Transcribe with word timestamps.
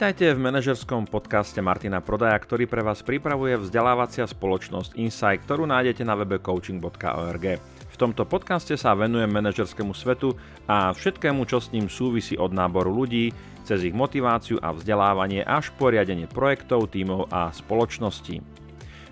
Vitajte 0.00 0.32
v 0.32 0.48
manažerskom 0.48 1.04
podcaste 1.04 1.60
Martina 1.60 2.00
Prodaja, 2.00 2.32
ktorý 2.40 2.64
pre 2.64 2.80
vás 2.80 3.04
pripravuje 3.04 3.60
vzdelávacia 3.60 4.24
spoločnosť 4.24 4.96
Insight, 4.96 5.44
ktorú 5.44 5.68
nájdete 5.68 6.08
na 6.08 6.16
webe 6.16 6.40
coaching.org. 6.40 7.60
V 7.60 7.96
tomto 8.00 8.24
podcaste 8.24 8.80
sa 8.80 8.96
venujem 8.96 9.28
manažerskému 9.28 9.92
svetu 9.92 10.32
a 10.64 10.96
všetkému, 10.96 11.44
čo 11.44 11.60
s 11.60 11.68
ním 11.76 11.92
súvisí 11.92 12.32
od 12.40 12.48
náboru 12.48 12.88
ľudí, 12.88 13.36
cez 13.68 13.84
ich 13.84 13.92
motiváciu 13.92 14.56
a 14.64 14.72
vzdelávanie 14.72 15.44
až 15.44 15.68
po 15.76 15.92
riadenie 15.92 16.24
projektov, 16.24 16.88
tímov 16.88 17.28
a 17.28 17.52
spoločností. 17.52 18.40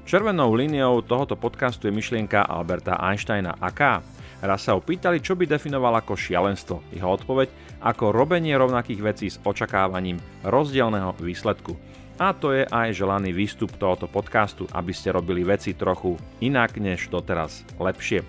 Červenou 0.08 0.56
líniou 0.56 1.04
tohoto 1.04 1.36
podcastu 1.36 1.92
je 1.92 1.92
myšlienka 1.92 2.48
Alberta 2.48 2.96
Einsteina. 2.96 3.60
Aká? 3.60 4.00
Raz 4.38 4.70
sa 4.70 4.78
ho 4.78 4.80
pýtali, 4.80 5.18
čo 5.18 5.34
by 5.34 5.50
definoval 5.50 5.98
ako 5.98 6.14
šialenstvo. 6.14 6.94
Jeho 6.94 7.10
odpoveď 7.10 7.50
ako 7.82 8.14
robenie 8.14 8.54
rovnakých 8.54 9.00
vecí 9.02 9.26
s 9.26 9.42
očakávaním 9.42 10.22
rozdielného 10.46 11.18
výsledku. 11.18 11.74
A 12.18 12.34
to 12.34 12.54
je 12.54 12.66
aj 12.66 12.94
želaný 12.94 13.34
výstup 13.34 13.74
tohoto 13.78 14.06
podcastu, 14.10 14.66
aby 14.74 14.90
ste 14.94 15.14
robili 15.14 15.46
veci 15.46 15.74
trochu 15.74 16.18
inak 16.42 16.78
než 16.78 17.10
doteraz 17.10 17.66
lepšie. 17.78 18.22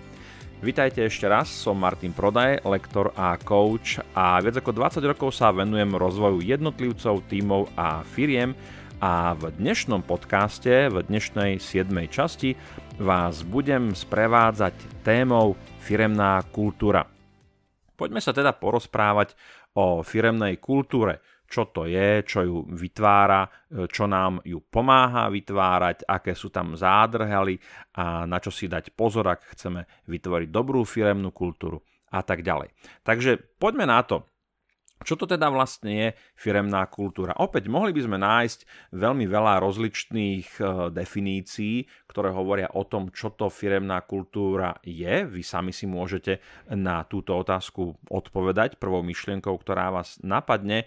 Vitajte 0.60 1.06
ešte 1.08 1.24
raz, 1.24 1.48
som 1.48 1.78
Martin 1.78 2.12
Prodaj, 2.12 2.62
lektor 2.68 3.16
a 3.16 3.34
coach 3.40 3.96
a 4.12 4.36
viac 4.44 4.60
ako 4.60 4.76
20 4.76 5.10
rokov 5.10 5.32
sa 5.32 5.54
venujem 5.54 5.94
rozvoju 5.94 6.44
jednotlivcov, 6.44 7.24
tímov 7.32 7.72
a 7.78 8.04
firiem 8.04 8.52
a 9.00 9.32
v 9.32 9.48
dnešnom 9.56 10.04
podcaste, 10.04 10.92
v 10.92 11.00
dnešnej 11.00 11.56
7. 11.56 11.88
časti 12.12 12.60
vás 13.00 13.40
budem 13.48 13.96
sprevádzať 13.96 15.00
témou 15.00 15.56
firemná 15.80 16.44
kultúra. 16.52 17.08
Poďme 17.96 18.20
sa 18.20 18.36
teda 18.36 18.52
porozprávať 18.52 19.32
o 19.72 20.04
firemnej 20.04 20.60
kultúre. 20.60 21.24
Čo 21.50 21.72
to 21.74 21.88
je, 21.88 22.22
čo 22.22 22.46
ju 22.46 22.56
vytvára, 22.70 23.42
čo 23.90 24.06
nám 24.06 24.38
ju 24.46 24.62
pomáha 24.62 25.26
vytvárať, 25.32 26.06
aké 26.06 26.36
sú 26.36 26.52
tam 26.54 26.78
zádrhaly 26.78 27.58
a 27.98 28.22
na 28.22 28.38
čo 28.38 28.54
si 28.54 28.70
dať 28.70 28.94
pozor, 28.94 29.26
ak 29.26 29.58
chceme 29.58 29.82
vytvoriť 30.06 30.48
dobrú 30.52 30.86
firemnú 30.86 31.34
kultúru 31.34 31.82
a 32.14 32.22
tak 32.22 32.46
ďalej. 32.46 32.70
Takže 33.02 33.58
poďme 33.58 33.90
na 33.90 34.04
to. 34.06 34.22
Čo 35.00 35.16
to 35.16 35.24
teda 35.24 35.48
vlastne 35.48 35.90
je 35.90 36.08
firemná 36.36 36.84
kultúra? 36.92 37.32
Opäť 37.40 37.72
mohli 37.72 37.96
by 37.96 38.04
sme 38.04 38.18
nájsť 38.20 38.92
veľmi 38.92 39.24
veľa 39.24 39.56
rozličných 39.64 40.48
e, 40.60 40.62
definícií, 40.92 41.88
ktoré 42.04 42.28
hovoria 42.28 42.68
o 42.76 42.84
tom, 42.84 43.08
čo 43.08 43.32
to 43.32 43.48
firemná 43.48 44.04
kultúra 44.04 44.76
je. 44.84 45.24
Vy 45.24 45.40
sami 45.40 45.72
si 45.72 45.88
môžete 45.88 46.44
na 46.68 47.08
túto 47.08 47.32
otázku 47.32 47.96
odpovedať 48.12 48.76
prvou 48.76 49.00
myšlienkou, 49.00 49.56
ktorá 49.56 49.88
vás 49.88 50.20
napadne. 50.20 50.84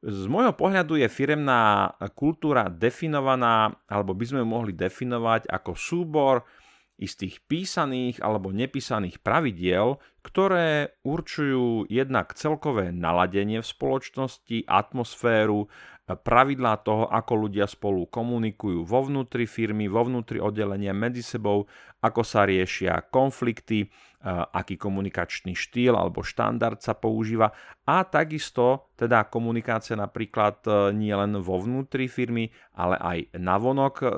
Z 0.00 0.30
môjho 0.30 0.54
pohľadu 0.54 0.96
je 1.02 1.10
firemná 1.10 1.92
kultúra 2.14 2.70
definovaná, 2.70 3.74
alebo 3.90 4.14
by 4.14 4.30
sme 4.30 4.42
mohli 4.46 4.72
definovať 4.72 5.50
ako 5.50 5.74
súbor 5.74 6.46
istých 7.00 7.40
písaných 7.48 8.20
alebo 8.20 8.52
nepísaných 8.52 9.24
pravidiel, 9.24 9.96
ktoré 10.20 11.00
určujú 11.00 11.88
jednak 11.88 12.36
celkové 12.36 12.92
naladenie 12.92 13.64
v 13.64 13.70
spoločnosti, 13.72 14.68
atmosféru, 14.68 15.72
pravidlá 16.04 16.82
toho, 16.82 17.08
ako 17.08 17.48
ľudia 17.48 17.64
spolu 17.64 18.04
komunikujú 18.10 18.84
vo 18.84 19.00
vnútri 19.06 19.48
firmy, 19.48 19.86
vo 19.86 20.04
vnútri 20.04 20.42
oddelenia 20.42 20.92
medzi 20.92 21.22
sebou, 21.22 21.64
ako 22.02 22.20
sa 22.20 22.44
riešia 22.44 23.08
konflikty, 23.08 23.88
aký 24.28 24.76
komunikačný 24.76 25.56
štýl 25.56 25.96
alebo 25.96 26.20
štandard 26.20 26.76
sa 26.84 26.92
používa 26.92 27.56
a 27.88 28.04
takisto 28.04 28.92
teda 28.94 29.26
komunikácia 29.26 29.96
napríklad 29.96 30.62
e, 30.62 30.70
nie 30.94 31.10
len 31.10 31.40
vo 31.40 31.58
vnútri 31.58 32.06
firmy, 32.06 32.52
ale 32.76 33.00
aj 33.00 33.18
navonok, 33.40 33.94
e, 33.98 34.06
e, 34.06 34.12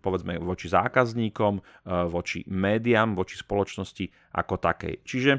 povedzme 0.00 0.38
voči 0.38 0.70
zákazníkom, 0.70 1.60
voči 2.08 2.46
médiám, 2.46 3.18
voči 3.18 3.36
spoločnosti 3.36 4.32
ako 4.38 4.54
takej. 4.62 4.94
Čiže 5.02 5.32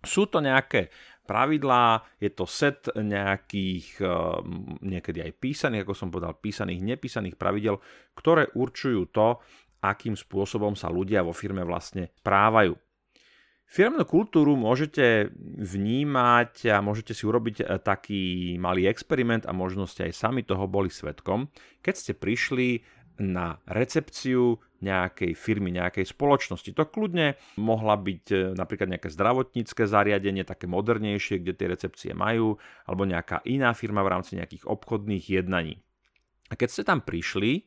sú 0.00 0.30
to 0.30 0.38
nejaké 0.38 0.88
pravidlá, 1.26 2.06
je 2.18 2.30
to 2.30 2.46
set 2.46 2.86
nejakých, 2.94 4.02
niekedy 4.82 5.22
aj 5.22 5.32
písaných, 5.38 5.86
ako 5.86 5.94
som 5.94 6.08
povedal, 6.10 6.34
písaných, 6.38 6.82
nepísaných 6.82 7.38
pravidel, 7.38 7.78
ktoré 8.18 8.50
určujú 8.54 9.06
to, 9.14 9.38
akým 9.82 10.18
spôsobom 10.18 10.74
sa 10.74 10.90
ľudia 10.90 11.22
vo 11.22 11.34
firme 11.34 11.62
vlastne 11.62 12.10
správajú. 12.22 12.74
Firmnú 13.72 14.04
kultúru 14.04 14.52
môžete 14.52 15.32
vnímať 15.56 16.76
a 16.76 16.84
môžete 16.84 17.16
si 17.16 17.24
urobiť 17.24 17.64
e, 17.64 17.80
taký 17.80 18.22
malý 18.60 18.84
experiment 18.84 19.48
a 19.48 19.56
možno 19.56 19.88
ste 19.88 20.12
aj 20.12 20.12
sami 20.12 20.44
toho 20.44 20.68
boli 20.68 20.92
svetkom, 20.92 21.48
keď 21.80 21.94
ste 21.96 22.12
prišli 22.12 22.84
na 23.16 23.56
recepciu 23.64 24.60
nejakej 24.84 25.32
firmy, 25.32 25.72
nejakej 25.72 26.04
spoločnosti. 26.04 26.68
To 26.76 26.84
kľudne 26.84 27.40
mohla 27.56 27.96
byť 27.96 28.24
e, 28.28 28.36
napríklad 28.52 28.92
nejaké 28.92 29.08
zdravotnícke 29.08 29.88
zariadenie, 29.88 30.44
také 30.44 30.68
modernejšie, 30.68 31.40
kde 31.40 31.56
tie 31.56 31.72
recepcie 31.72 32.12
majú, 32.12 32.60
alebo 32.84 33.08
nejaká 33.08 33.40
iná 33.48 33.72
firma 33.72 34.04
v 34.04 34.12
rámci 34.20 34.36
nejakých 34.36 34.68
obchodných 34.68 35.24
jednaní. 35.32 35.80
A 36.52 36.60
keď 36.60 36.68
ste 36.68 36.82
tam 36.84 37.00
prišli, 37.00 37.64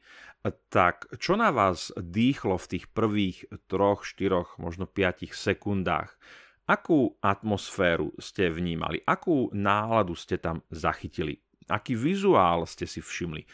tak 0.51 1.09
čo 1.17 1.33
na 1.33 1.49
vás 1.49 1.89
dýchlo 1.97 2.61
v 2.61 2.69
tých 2.77 2.85
prvých 2.93 3.49
troch, 3.65 4.05
štyroch, 4.05 4.61
možno 4.61 4.85
piatich 4.85 5.33
sekundách? 5.33 6.13
Akú 6.65 7.17
atmosféru 7.21 8.13
ste 8.17 8.49
vnímali? 8.49 9.01
Akú 9.05 9.53
náladu 9.53 10.17
ste 10.17 10.41
tam 10.41 10.65
zachytili? 10.73 11.41
Aký 11.69 11.93
vizuál 11.93 12.65
ste 12.65 12.89
si 12.89 13.01
všimli? 13.01 13.45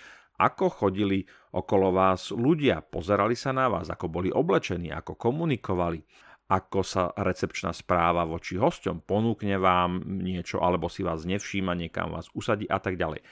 Ako 0.42 0.72
chodili 0.72 1.28
okolo 1.54 1.92
vás 1.94 2.32
ľudia? 2.32 2.82
Pozerali 2.82 3.36
sa 3.36 3.52
na 3.52 3.68
vás? 3.68 3.92
Ako 3.92 4.08
boli 4.08 4.32
oblečení? 4.32 4.90
Ako 4.90 5.20
komunikovali? 5.20 6.02
Ako 6.52 6.84
sa 6.84 7.12
recepčná 7.16 7.72
správa 7.72 8.28
voči 8.28 8.60
hosťom? 8.60 9.08
Ponúkne 9.08 9.56
vám 9.56 10.04
niečo 10.04 10.60
alebo 10.60 10.92
si 10.92 11.04
vás 11.04 11.24
nevšíma, 11.24 11.78
niekam 11.78 12.12
vás 12.12 12.28
usadí 12.36 12.68
a 12.68 12.80
tak 12.84 13.00
ďalej. 13.00 13.24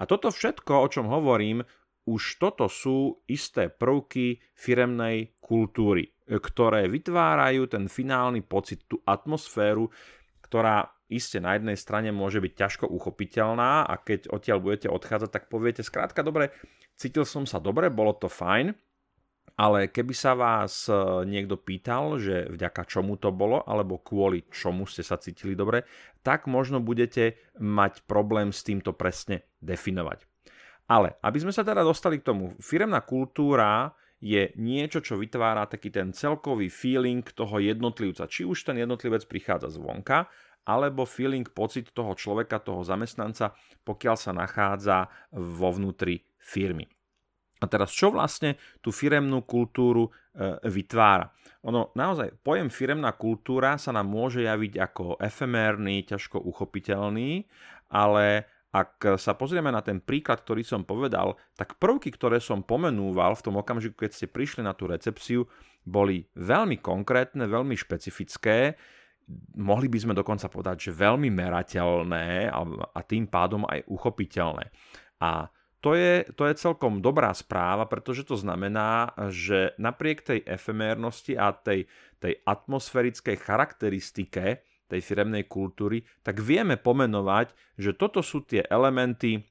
A 0.00 0.02
toto 0.08 0.32
všetko, 0.32 0.72
o 0.84 0.88
čom 0.88 1.06
hovorím, 1.08 1.60
už 2.04 2.36
toto 2.36 2.68
sú 2.68 3.24
isté 3.28 3.72
prvky 3.72 4.40
firemnej 4.52 5.40
kultúry, 5.40 6.12
ktoré 6.28 6.88
vytvárajú 6.88 7.68
ten 7.68 7.88
finálny 7.88 8.44
pocit, 8.44 8.84
tú 8.84 9.00
atmosféru, 9.08 9.88
ktorá 10.44 10.84
iste 11.08 11.40
na 11.40 11.56
jednej 11.56 11.76
strane 11.76 12.10
môže 12.12 12.40
byť 12.40 12.52
ťažko 12.52 12.84
uchopiteľná 12.88 13.88
a 13.88 13.94
keď 14.00 14.32
odtiaľ 14.32 14.58
budete 14.60 14.88
odchádzať, 14.88 15.30
tak 15.32 15.48
poviete 15.52 15.84
skrátka 15.84 16.24
dobre, 16.24 16.52
cítil 16.96 17.28
som 17.28 17.44
sa 17.44 17.60
dobre, 17.60 17.92
bolo 17.92 18.16
to 18.16 18.28
fajn, 18.28 18.72
ale 19.54 19.86
keby 19.86 20.14
sa 20.16 20.34
vás 20.34 20.90
e, 20.90 20.94
niekto 21.30 21.54
pýtal, 21.54 22.18
že 22.18 22.50
vďaka 22.50 22.82
čomu 22.90 23.14
to 23.20 23.30
bolo, 23.30 23.62
alebo 23.62 24.02
kvôli 24.02 24.50
čomu 24.50 24.82
ste 24.88 25.06
sa 25.06 25.14
cítili 25.14 25.54
dobre, 25.54 25.86
tak 26.26 26.50
možno 26.50 26.82
budete 26.82 27.38
mať 27.62 28.02
problém 28.08 28.50
s 28.50 28.66
týmto 28.66 28.90
presne 28.96 29.46
definovať. 29.62 30.33
Ale 30.84 31.16
aby 31.24 31.38
sme 31.40 31.52
sa 31.52 31.64
teda 31.64 31.80
dostali 31.80 32.20
k 32.20 32.28
tomu, 32.28 32.52
firemná 32.60 33.00
kultúra 33.00 33.92
je 34.24 34.52
niečo, 34.56 35.04
čo 35.04 35.20
vytvára 35.20 35.68
taký 35.68 35.92
ten 35.92 36.12
celkový 36.16 36.72
feeling 36.72 37.24
toho 37.24 37.60
jednotlivca. 37.60 38.24
Či 38.24 38.48
už 38.48 38.64
ten 38.64 38.80
jednotlivec 38.80 39.24
prichádza 39.28 39.68
zvonka, 39.68 40.28
alebo 40.64 41.04
feeling, 41.04 41.44
pocit 41.44 41.92
toho 41.92 42.16
človeka, 42.16 42.56
toho 42.64 42.80
zamestnanca, 42.80 43.52
pokiaľ 43.84 44.16
sa 44.16 44.32
nachádza 44.32 45.12
vo 45.36 45.68
vnútri 45.76 46.24
firmy. 46.40 46.88
A 47.60 47.68
teraz 47.68 47.92
čo 47.92 48.12
vlastne 48.12 48.60
tú 48.80 48.92
firemnú 48.92 49.44
kultúru 49.44 50.08
e, 50.08 50.10
vytvára? 50.68 51.32
Ono 51.64 51.92
naozaj, 51.96 52.40
pojem 52.44 52.68
firemná 52.68 53.16
kultúra 53.16 53.76
sa 53.80 53.92
nám 53.92 54.08
môže 54.08 54.44
javiť 54.44 54.72
ako 54.80 55.04
efemérny, 55.20 56.04
ťažko 56.04 56.40
uchopiteľný, 56.44 57.44
ale 57.92 58.48
ak 58.74 59.14
sa 59.22 59.38
pozrieme 59.38 59.70
na 59.70 59.86
ten 59.86 60.02
príklad, 60.02 60.42
ktorý 60.42 60.66
som 60.66 60.82
povedal, 60.82 61.38
tak 61.54 61.78
prvky, 61.78 62.10
ktoré 62.10 62.42
som 62.42 62.66
pomenúval 62.66 63.38
v 63.38 63.44
tom 63.46 63.54
okamžiku, 63.62 64.02
keď 64.02 64.10
ste 64.10 64.26
prišli 64.26 64.66
na 64.66 64.74
tú 64.74 64.90
recepciu, 64.90 65.46
boli 65.86 66.26
veľmi 66.34 66.82
konkrétne, 66.82 67.46
veľmi 67.46 67.78
špecifické, 67.78 68.74
mohli 69.54 69.86
by 69.86 69.98
sme 70.02 70.14
dokonca 70.18 70.50
povedať, 70.50 70.90
že 70.90 70.98
veľmi 70.98 71.30
merateľné 71.30 72.50
a, 72.50 72.60
a 72.92 73.00
tým 73.06 73.30
pádom 73.30 73.62
aj 73.62 73.86
uchopiteľné. 73.86 74.66
A 75.22 75.46
to 75.78 75.92
je, 75.94 76.24
to 76.32 76.48
je 76.48 76.56
celkom 76.56 77.04
dobrá 77.04 77.28
správa, 77.36 77.84
pretože 77.84 78.24
to 78.24 78.40
znamená, 78.40 79.12
že 79.28 79.76
napriek 79.76 80.24
tej 80.24 80.40
efemérnosti 80.48 81.36
a 81.36 81.52
tej, 81.52 81.84
tej 82.18 82.40
atmosférickej 82.42 83.36
charakteristike 83.36 84.64
tej 84.94 85.02
firemnej 85.02 85.50
kultúry, 85.50 86.06
tak 86.22 86.38
vieme 86.38 86.78
pomenovať, 86.78 87.50
že 87.74 87.98
toto 87.98 88.22
sú 88.22 88.46
tie 88.46 88.62
elementy, 88.70 89.42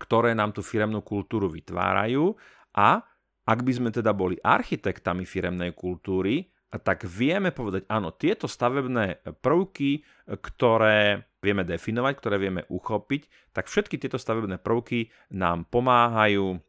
ktoré 0.00 0.32
nám 0.32 0.56
tú 0.56 0.64
firemnú 0.64 1.04
kultúru 1.04 1.52
vytvárajú 1.52 2.32
a 2.72 3.04
ak 3.44 3.58
by 3.60 3.72
sme 3.76 3.90
teda 3.92 4.16
boli 4.16 4.40
architektami 4.40 5.28
firemnej 5.28 5.76
kultúry, 5.76 6.48
tak 6.70 7.02
vieme 7.02 7.50
povedať, 7.50 7.82
áno, 7.90 8.14
tieto 8.14 8.46
stavebné 8.46 9.26
prvky, 9.42 10.06
ktoré 10.38 11.26
vieme 11.42 11.66
definovať, 11.66 12.12
ktoré 12.14 12.36
vieme 12.38 12.62
uchopiť, 12.70 13.50
tak 13.50 13.66
všetky 13.66 13.98
tieto 13.98 14.22
stavebné 14.22 14.62
prvky 14.62 15.10
nám 15.34 15.66
pomáhajú 15.66 16.62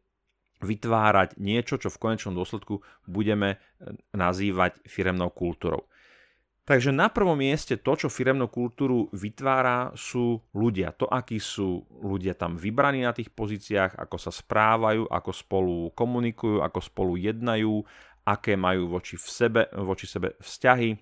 vytvárať 0.61 1.37
niečo, 1.37 1.77
čo 1.77 1.93
v 1.93 2.01
konečnom 2.01 2.37
dôsledku 2.37 2.81
budeme 3.09 3.57
e, 3.57 3.57
nazývať 4.13 4.81
firemnou 4.85 5.33
kultúrou. 5.33 5.89
Takže 6.71 6.95
na 6.95 7.11
prvom 7.11 7.35
mieste 7.35 7.75
to, 7.75 7.99
čo 7.99 8.07
firemnú 8.07 8.47
kultúru 8.47 9.11
vytvára, 9.11 9.91
sú 9.91 10.39
ľudia. 10.55 10.95
To, 10.95 11.03
akí 11.03 11.35
sú 11.35 11.83
ľudia 11.99 12.31
tam 12.31 12.55
vybraní 12.55 13.03
na 13.03 13.11
tých 13.11 13.27
pozíciách, 13.27 13.99
ako 13.99 14.15
sa 14.15 14.31
správajú, 14.31 15.03
ako 15.03 15.31
spolu 15.35 15.91
komunikujú, 15.91 16.63
ako 16.63 16.79
spolu 16.79 17.19
jednajú, 17.19 17.83
aké 18.23 18.55
majú 18.55 18.87
voči, 18.87 19.19
v 19.19 19.27
sebe, 19.27 19.61
voči 19.83 20.07
sebe 20.07 20.39
vzťahy, 20.39 20.95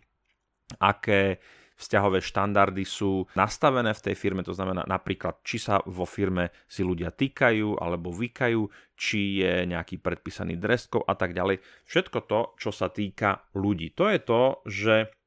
aké 0.81 1.37
vzťahové 1.77 2.17
štandardy 2.17 2.81
sú 2.81 3.29
nastavené 3.37 3.93
v 3.93 4.03
tej 4.09 4.15
firme, 4.17 4.41
to 4.41 4.57
znamená 4.57 4.89
napríklad, 4.89 5.45
či 5.45 5.61
sa 5.61 5.85
vo 5.85 6.09
firme 6.09 6.49
si 6.65 6.81
ľudia 6.81 7.13
týkajú 7.13 7.77
alebo 7.77 8.09
vykajú, 8.09 8.65
či 8.97 9.45
je 9.45 9.69
nejaký 9.69 10.01
predpísaný 10.01 10.57
dress 10.57 10.89
a 10.89 11.13
tak 11.13 11.37
ďalej. 11.37 11.61
Všetko 11.85 12.25
to, 12.25 12.57
čo 12.57 12.73
sa 12.73 12.89
týka 12.89 13.45
ľudí. 13.53 13.93
To 13.93 14.09
je 14.09 14.17
to, 14.17 14.41
že 14.65 15.18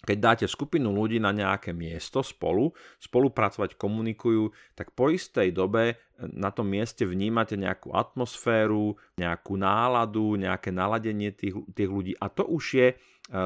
keď 0.00 0.16
dáte 0.16 0.46
skupinu 0.48 0.96
ľudí 0.96 1.20
na 1.20 1.28
nejaké 1.28 1.76
miesto 1.76 2.24
spolu, 2.24 2.72
spolupracovať, 2.96 3.76
komunikujú, 3.76 4.48
tak 4.72 4.96
po 4.96 5.12
istej 5.12 5.52
dobe 5.52 6.00
na 6.16 6.48
tom 6.48 6.72
mieste 6.72 7.04
vnímate 7.04 7.60
nejakú 7.60 7.92
atmosféru, 7.92 8.96
nejakú 9.20 9.60
náladu, 9.60 10.40
nejaké 10.40 10.72
naladenie 10.72 11.36
tých, 11.36 11.56
tých 11.76 11.90
ľudí 11.90 12.12
a 12.16 12.32
to 12.32 12.48
už 12.48 12.64
je 12.72 12.88
e, 12.92 12.94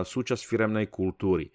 súčasť 0.07 0.43
firemnej 0.47 0.87
kultúry. 0.87 1.51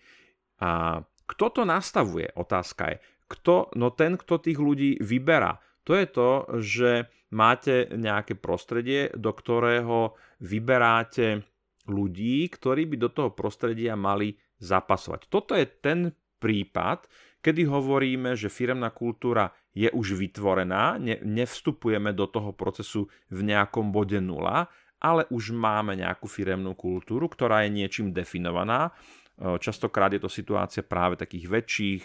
A 0.60 1.00
kto 1.30 1.46
to 1.56 1.62
nastavuje? 1.64 2.28
Otázka 2.36 2.92
je. 2.92 2.98
Kto, 3.30 3.72
no 3.80 3.96
ten, 3.96 4.20
kto 4.20 4.42
tých 4.42 4.60
ľudí 4.60 5.00
vyberá. 5.00 5.62
To 5.88 5.96
je 5.96 6.06
to, 6.10 6.30
že 6.60 6.92
máte 7.32 7.88
nejaké 7.94 8.36
prostredie, 8.36 9.14
do 9.16 9.32
ktorého 9.32 10.18
vyberáte 10.42 11.46
ľudí, 11.88 12.50
ktorí 12.50 12.90
by 12.90 12.98
do 12.98 13.10
toho 13.10 13.30
prostredia 13.32 13.94
mali 13.94 14.38
zapasovať. 14.60 15.32
Toto 15.32 15.56
je 15.56 15.66
ten 15.66 16.12
prípad, 16.40 17.08
kedy 17.44 17.68
hovoríme, 17.68 18.36
že 18.36 18.52
firemná 18.52 18.92
kultúra 18.92 19.52
je 19.72 19.88
už 19.92 20.20
vytvorená, 20.20 21.00
ne, 21.00 21.20
nevstupujeme 21.24 22.12
do 22.12 22.28
toho 22.28 22.52
procesu 22.52 23.08
v 23.32 23.40
nejakom 23.48 23.92
bode 23.96 24.20
nula, 24.20 24.68
ale 25.00 25.24
už 25.32 25.56
máme 25.56 25.96
nejakú 25.96 26.28
firemnú 26.28 26.76
kultúru, 26.76 27.32
ktorá 27.32 27.64
je 27.64 27.72
niečím 27.72 28.12
definovaná. 28.12 28.92
Častokrát 29.40 30.12
je 30.12 30.20
to 30.20 30.28
situácia 30.28 30.84
práve 30.84 31.16
takých 31.16 31.48
väčších, 31.48 32.04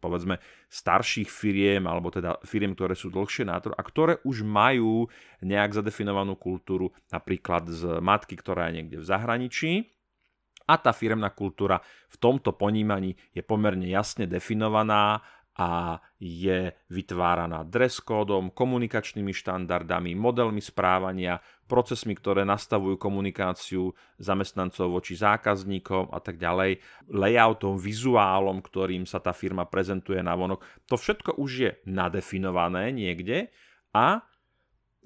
povedzme, 0.00 0.40
starších 0.72 1.28
firiem, 1.28 1.84
alebo 1.84 2.08
teda 2.08 2.40
firiem, 2.48 2.72
ktoré 2.72 2.96
sú 2.96 3.12
dlhšie 3.12 3.44
na 3.44 3.60
trhu 3.60 3.76
a 3.76 3.84
ktoré 3.84 4.16
už 4.24 4.40
majú 4.40 5.12
nejak 5.44 5.76
zadefinovanú 5.76 6.40
kultúru, 6.40 6.96
napríklad 7.12 7.68
z 7.68 8.00
matky, 8.00 8.40
ktorá 8.40 8.72
je 8.72 8.80
niekde 8.80 8.96
v 8.96 9.04
zahraničí 9.04 9.72
a 10.66 10.74
tá 10.78 10.90
firemná 10.94 11.30
kultúra 11.32 11.82
v 12.08 12.16
tomto 12.16 12.54
ponímaní 12.54 13.14
je 13.34 13.42
pomerne 13.42 13.86
jasne 13.88 14.24
definovaná 14.26 15.20
a 15.52 16.00
je 16.16 16.72
vytváraná 16.88 17.60
dress 17.68 18.00
kódom, 18.00 18.48
komunikačnými 18.56 19.36
štandardami, 19.36 20.16
modelmi 20.16 20.64
správania, 20.64 21.44
procesmi, 21.68 22.16
ktoré 22.16 22.48
nastavujú 22.48 22.96
komunikáciu 22.96 23.92
zamestnancov 24.16 24.88
voči 24.88 25.12
zákazníkom 25.12 26.08
a 26.08 26.18
tak 26.24 26.40
ďalej, 26.40 26.80
layoutom, 27.12 27.76
vizuálom, 27.76 28.64
ktorým 28.64 29.04
sa 29.04 29.20
tá 29.20 29.36
firma 29.36 29.68
prezentuje 29.68 30.24
na 30.24 30.32
vonok. 30.32 30.64
To 30.88 30.96
všetko 30.96 31.36
už 31.36 31.50
je 31.52 31.70
nadefinované 31.84 32.88
niekde 32.88 33.52
a 33.92 34.24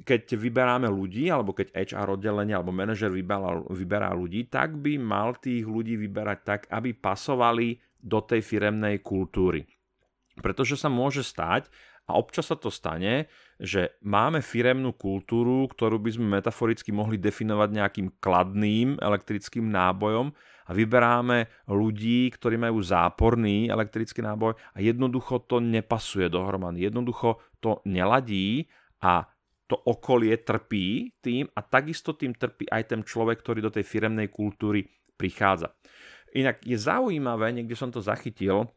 keď 0.04 0.37
vyberáme 0.37 0.93
ľudí, 0.93 1.32
alebo 1.32 1.56
keď 1.56 1.72
HR 1.72 2.20
oddelenie 2.20 2.52
alebo 2.52 2.75
manažer 2.75 3.08
vyberá, 3.08 3.64
vyberá 3.72 4.12
ľudí, 4.12 4.44
tak 4.52 4.76
by 4.76 5.00
mal 5.00 5.40
tých 5.40 5.64
ľudí 5.64 5.96
vyberať 5.96 6.38
tak, 6.44 6.60
aby 6.69 6.93
pasovali 6.93 7.81
do 7.96 8.20
tej 8.20 8.44
firemnej 8.44 9.00
kultúry. 9.00 9.64
Pretože 10.37 10.76
sa 10.76 10.93
môže 10.93 11.25
stať, 11.25 11.72
a 12.06 12.14
občas 12.14 12.46
sa 12.46 12.54
to 12.54 12.70
stane, 12.70 13.26
že 13.58 13.98
máme 14.06 14.38
firemnú 14.38 14.94
kultúru, 14.94 15.66
ktorú 15.66 15.99
by 15.99 16.10
sme 16.14 16.38
metaforicky 16.38 16.94
mohli 16.94 17.19
definovať 17.19 17.69
nejakým 17.75 18.08
kladným 18.22 19.02
elektrickým 19.02 19.66
nábojom 19.66 20.31
a 20.66 20.70
vyberáme 20.70 21.66
ľudí, 21.66 22.31
ktorí 22.31 22.62
majú 22.62 22.78
záporný 22.78 23.66
elektrický 23.66 24.22
náboj 24.22 24.54
a 24.54 24.78
jednoducho 24.78 25.50
to 25.50 25.58
nepasuje 25.58 26.31
dohromady. 26.31 26.87
Jednoducho 26.87 27.42
to 27.58 27.82
neladí 27.82 28.70
a 29.02 29.26
to 29.66 29.74
okolie 29.74 30.38
trpí 30.38 31.10
tým 31.18 31.50
a 31.52 31.60
takisto 31.62 32.14
tým 32.14 32.34
trpí 32.34 32.70
aj 32.70 32.94
ten 32.94 33.00
človek, 33.02 33.42
ktorý 33.42 33.66
do 33.66 33.74
tej 33.74 33.82
firemnej 33.82 34.30
kultúry 34.30 34.86
prichádza. 35.18 35.74
Inak 36.34 36.62
je 36.62 36.78
zaujímavé, 36.78 37.50
niekde 37.50 37.74
som 37.74 37.90
to 37.90 37.98
zachytil, 37.98 38.70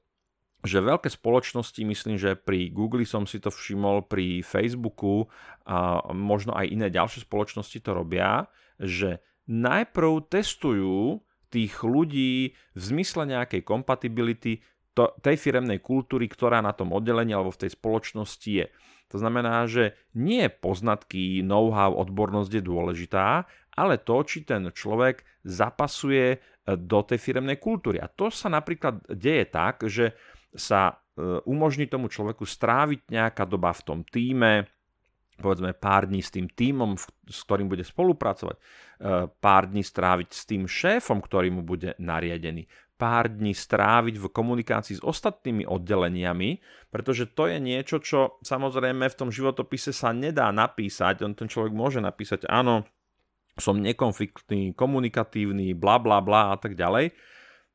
že 0.59 0.83
veľké 0.83 1.07
spoločnosti, 1.07 1.79
myslím, 1.87 2.19
že 2.19 2.35
pri 2.35 2.67
Google 2.73 3.07
som 3.07 3.23
si 3.23 3.39
to 3.39 3.47
všimol, 3.47 4.03
pri 4.11 4.43
Facebooku 4.43 5.31
a 5.63 6.03
možno 6.11 6.51
aj 6.51 6.67
iné 6.67 6.87
ďalšie 6.91 7.23
spoločnosti 7.23 7.79
to 7.79 7.91
robia, 7.95 8.49
že 8.75 9.23
najprv 9.47 10.27
testujú 10.27 11.23
tých 11.49 11.73
ľudí 11.81 12.53
v 12.53 12.81
zmysle 12.81 13.25
nejakej 13.25 13.65
kompatibility 13.65 14.61
to, 14.99 15.15
tej 15.23 15.39
firemnej 15.39 15.79
kultúry, 15.79 16.27
ktorá 16.27 16.59
na 16.59 16.75
tom 16.75 16.91
oddelení 16.91 17.31
alebo 17.31 17.55
v 17.55 17.63
tej 17.63 17.71
spoločnosti 17.71 18.51
je. 18.51 18.67
To 19.09 19.17
znamená, 19.17 19.63
že 19.63 19.95
nie 20.19 20.51
poznatky, 20.51 21.39
know-how, 21.39 21.95
odbornosť 21.95 22.51
je 22.59 22.63
dôležitá, 22.67 23.47
ale 23.79 23.95
to, 24.03 24.19
či 24.27 24.43
ten 24.43 24.67
človek 24.67 25.23
zapasuje 25.47 26.35
e, 26.35 26.37
do 26.75 26.99
tej 27.07 27.15
firemnej 27.15 27.57
kultúry. 27.63 27.97
A 28.03 28.11
to 28.11 28.27
sa 28.27 28.51
napríklad 28.51 29.07
deje 29.07 29.47
tak, 29.47 29.87
že 29.87 30.11
sa 30.51 30.99
e, 31.15 31.39
umožní 31.47 31.87
tomu 31.87 32.11
človeku 32.11 32.43
stráviť 32.43 33.07
nejaká 33.07 33.47
doba 33.47 33.71
v 33.71 33.81
tom 33.87 33.99
týme, 34.03 34.67
povedzme 35.39 35.71
pár 35.71 36.11
dní 36.11 36.19
s 36.19 36.35
tým 36.35 36.51
týmom, 36.51 36.99
s 37.25 37.39
ktorým 37.47 37.71
bude 37.71 37.87
spolupracovať, 37.87 38.57
e, 38.59 38.61
pár 39.31 39.71
dní 39.71 39.81
stráviť 39.81 40.29
s 40.35 40.43
tým 40.43 40.67
šéfom, 40.67 41.23
ktorý 41.23 41.49
mu 41.49 41.63
bude 41.63 41.95
nariadený, 41.97 42.67
pár 42.99 43.31
dní 43.31 43.55
stráviť 43.55 44.19
v 44.19 44.27
komunikácii 44.27 44.99
s 44.99 45.05
ostatnými 45.05 45.63
oddeleniami, 45.63 46.59
pretože 46.91 47.31
to 47.31 47.47
je 47.47 47.55
niečo, 47.55 48.03
čo 48.03 48.43
samozrejme 48.43 49.07
v 49.07 49.17
tom 49.17 49.31
životopise 49.31 49.95
sa 49.95 50.11
nedá 50.11 50.51
napísať. 50.51 51.23
On 51.23 51.31
ten 51.31 51.47
človek 51.47 51.71
môže 51.71 52.03
napísať, 52.03 52.43
áno, 52.51 52.83
som 53.55 53.79
nekonfliktný, 53.79 54.75
komunikatívny, 54.75 55.71
bla 55.71 55.95
bla 55.95 56.19
bla 56.19 56.51
a 56.51 56.59
tak 56.59 56.75
ďalej. 56.75 57.15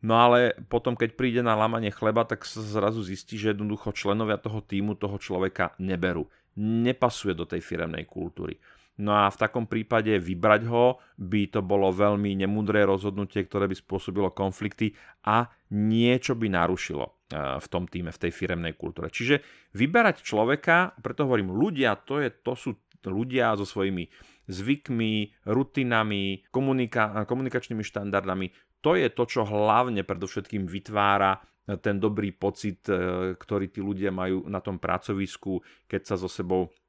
No 0.04 0.20
ale 0.20 0.52
potom, 0.68 0.92
keď 0.92 1.16
príde 1.16 1.40
na 1.40 1.56
lamanie 1.56 1.88
chleba, 1.88 2.28
tak 2.28 2.44
sa 2.44 2.60
zrazu 2.60 3.00
zistí, 3.00 3.40
že 3.40 3.56
jednoducho 3.56 3.96
členovia 3.96 4.36
toho 4.36 4.60
týmu 4.60 5.00
toho 5.00 5.16
človeka 5.16 5.72
neberú. 5.80 6.28
Nepasuje 6.60 7.32
do 7.32 7.48
tej 7.48 7.64
firemnej 7.64 8.04
kultúry. 8.04 8.60
No 8.94 9.10
a 9.10 9.26
v 9.26 9.40
takom 9.40 9.66
prípade 9.66 10.14
vybrať 10.22 10.70
ho 10.70 11.02
by 11.18 11.50
to 11.50 11.66
bolo 11.66 11.90
veľmi 11.90 12.38
nemudré 12.38 12.86
rozhodnutie, 12.86 13.42
ktoré 13.42 13.66
by 13.66 13.74
spôsobilo 13.74 14.30
konflikty 14.30 14.94
a 15.26 15.50
niečo 15.74 16.38
by 16.38 16.46
narušilo 16.46 17.02
e, 17.02 17.12
v 17.58 17.66
tom 17.66 17.90
týme, 17.90 18.14
v 18.14 18.22
tej 18.22 18.30
firemnej 18.30 18.78
kultúre. 18.78 19.10
Čiže 19.10 19.42
vyberať 19.74 20.22
človeka, 20.22 20.94
preto 21.02 21.26
hovorím 21.26 21.50
ľudia, 21.50 21.98
to, 22.06 22.22
je, 22.22 22.30
to 22.30 22.54
sú 22.54 22.70
ľudia 23.02 23.58
so 23.58 23.66
svojimi 23.66 24.06
zvykmi, 24.46 25.42
rutinami, 25.50 26.46
komunika- 26.54 27.26
komunikačnými 27.26 27.82
štandardami. 27.82 28.78
To 28.78 28.94
je 28.94 29.10
to, 29.10 29.26
čo 29.26 29.42
hlavne 29.42 30.06
predovšetkým 30.06 30.70
vytvára 30.70 31.42
ten 31.82 31.98
dobrý 31.98 32.30
pocit, 32.30 32.86
e, 32.86 33.34
ktorý 33.34 33.74
tí 33.74 33.82
ľudia 33.82 34.14
majú 34.14 34.46
na 34.46 34.62
tom 34.62 34.78
pracovisku, 34.78 35.58
keď 35.90 36.00
sa 36.06 36.14
so 36.14 36.30
sebou 36.30 36.70
E, 36.70 36.83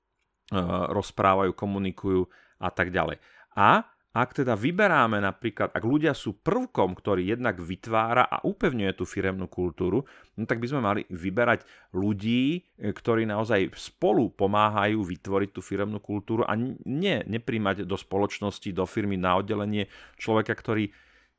rozprávajú, 0.94 1.58
komunikujú 1.58 2.30
a 2.62 2.70
tak 2.70 2.94
ďalej. 2.94 3.18
A 3.56 3.88
ak 4.16 4.32
teda 4.32 4.56
vyberáme 4.56 5.20
napríklad, 5.20 5.76
ak 5.76 5.84
ľudia 5.84 6.16
sú 6.16 6.40
prvkom, 6.40 6.96
ktorý 6.96 7.36
jednak 7.36 7.60
vytvára 7.60 8.24
a 8.24 8.40
upevňuje 8.48 8.96
tú 8.96 9.04
firemnú 9.04 9.52
kultúru, 9.52 10.08
no 10.40 10.48
tak 10.48 10.64
by 10.64 10.72
sme 10.72 10.80
mali 10.80 11.02
vyberať 11.12 11.68
ľudí, 11.92 12.64
e, 12.80 12.96
ktorí 12.96 13.28
naozaj 13.28 13.76
spolu 13.76 14.32
pomáhajú 14.32 15.04
vytvoriť 15.04 15.50
tú 15.52 15.60
firemnú 15.60 16.00
kultúru 16.00 16.48
a 16.48 16.56
nie 16.88 17.28
nepríjmať 17.28 17.84
do 17.84 18.00
spoločnosti, 18.00 18.72
do 18.72 18.88
firmy 18.88 19.20
na 19.20 19.36
oddelenie 19.36 19.92
človeka, 20.16 20.56
ktorý 20.56 20.96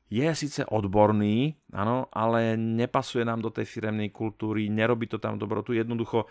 je 0.07 0.29
síce 0.37 0.61
odborný, 0.69 1.57
áno, 1.73 2.13
ale 2.13 2.55
nepasuje 2.55 3.25
nám 3.25 3.41
do 3.41 3.49
tej 3.49 3.65
firemnej 3.65 4.13
kultúry, 4.13 4.69
nerobí 4.69 5.09
to 5.09 5.17
tam 5.17 5.41
dobrotu, 5.41 5.73
jednoducho 5.73 6.29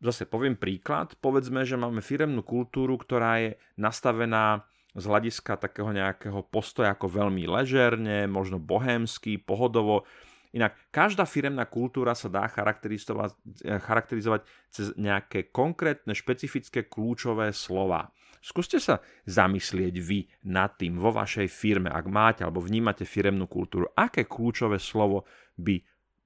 zase 0.00 0.28
poviem 0.28 0.56
príklad, 0.56 1.16
povedzme, 1.20 1.64
že 1.64 1.80
máme 1.80 2.04
firemnú 2.04 2.44
kultúru, 2.44 3.00
ktorá 3.00 3.40
je 3.40 3.50
nastavená 3.80 4.64
z 4.96 5.04
hľadiska 5.04 5.60
takého 5.60 5.92
nejakého 5.92 6.40
postoja 6.48 6.96
ako 6.96 7.12
veľmi 7.12 7.44
ležerne, 7.44 8.24
možno 8.24 8.56
bohémsky, 8.56 9.36
pohodovo. 9.36 10.08
Inak 10.56 10.72
každá 10.88 11.28
firemná 11.28 11.68
kultúra 11.68 12.16
sa 12.16 12.32
dá 12.32 12.48
charakterizovať, 12.48 13.36
charakterizovať 13.60 14.48
cez 14.72 14.96
nejaké 14.96 15.52
konkrétne, 15.52 16.16
špecifické 16.16 16.88
kľúčové 16.88 17.52
slova. 17.52 18.08
Skúste 18.40 18.80
sa 18.80 19.04
zamyslieť 19.28 19.94
vy 20.00 20.24
nad 20.48 20.72
tým 20.80 20.96
vo 20.96 21.12
vašej 21.12 21.50
firme, 21.50 21.92
ak 21.92 22.06
máte 22.08 22.40
alebo 22.46 22.64
vnímate 22.64 23.04
firemnú 23.04 23.50
kultúru, 23.50 23.92
aké 23.92 24.24
kľúčové 24.24 24.80
slovo 24.80 25.28
by 25.60 25.76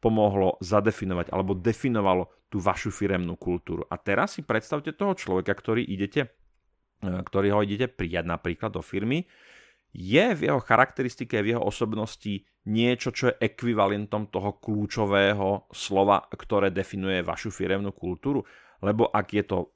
pomohlo 0.01 0.57
zadefinovať 0.65 1.29
alebo 1.31 1.53
definovalo 1.53 2.33
tú 2.51 2.59
vašu 2.59 2.91
firemnú 2.91 3.37
kultúru. 3.37 3.87
A 3.87 4.01
teraz 4.01 4.35
si 4.35 4.43
predstavte 4.43 4.97
toho 4.97 5.15
človeka, 5.15 5.55
ktorý 5.55 5.87
idete, 5.87 6.35
e, 7.05 7.09
ktorý 7.23 7.55
ho 7.55 7.61
idete 7.63 7.87
prijať 7.87 8.27
napríklad 8.27 8.75
do 8.75 8.83
firmy, 8.83 9.29
je 9.91 10.25
v 10.35 10.41
jeho 10.51 10.61
charakteristike, 10.63 11.43
v 11.43 11.55
jeho 11.55 11.63
osobnosti 11.63 12.47
niečo, 12.71 13.11
čo 13.11 13.31
je 13.31 13.39
ekvivalentom 13.43 14.31
toho 14.31 14.59
kľúčového 14.63 15.71
slova, 15.75 16.31
ktoré 16.31 16.71
definuje 16.71 17.27
vašu 17.27 17.51
firemnú 17.51 17.91
kultúru. 17.91 18.47
Lebo 18.81 19.13
ak 19.13 19.29
je 19.37 19.45
to 19.45 19.59
e, 19.61 19.69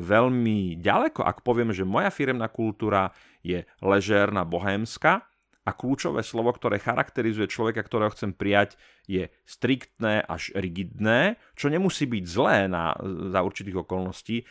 veľmi 0.00 0.80
ďaleko, 0.80 1.20
ak 1.20 1.44
poviem, 1.44 1.76
že 1.76 1.84
moja 1.84 2.08
firemná 2.08 2.48
kultúra 2.48 3.12
je 3.44 3.68
ležérna, 3.84 4.48
bohémska, 4.48 5.28
a 5.66 5.74
kľúčové 5.74 6.22
slovo, 6.22 6.54
ktoré 6.54 6.78
charakterizuje 6.78 7.50
človeka, 7.50 7.82
ktorého 7.82 8.14
chcem 8.14 8.30
prijať, 8.30 8.78
je 9.10 9.26
striktné 9.42 10.22
až 10.22 10.54
rigidné, 10.54 11.42
čo 11.58 11.66
nemusí 11.66 12.06
byť 12.06 12.24
zlé 12.24 12.70
na, 12.70 12.94
za 13.34 13.42
určitých 13.42 13.82
okolností, 13.82 14.46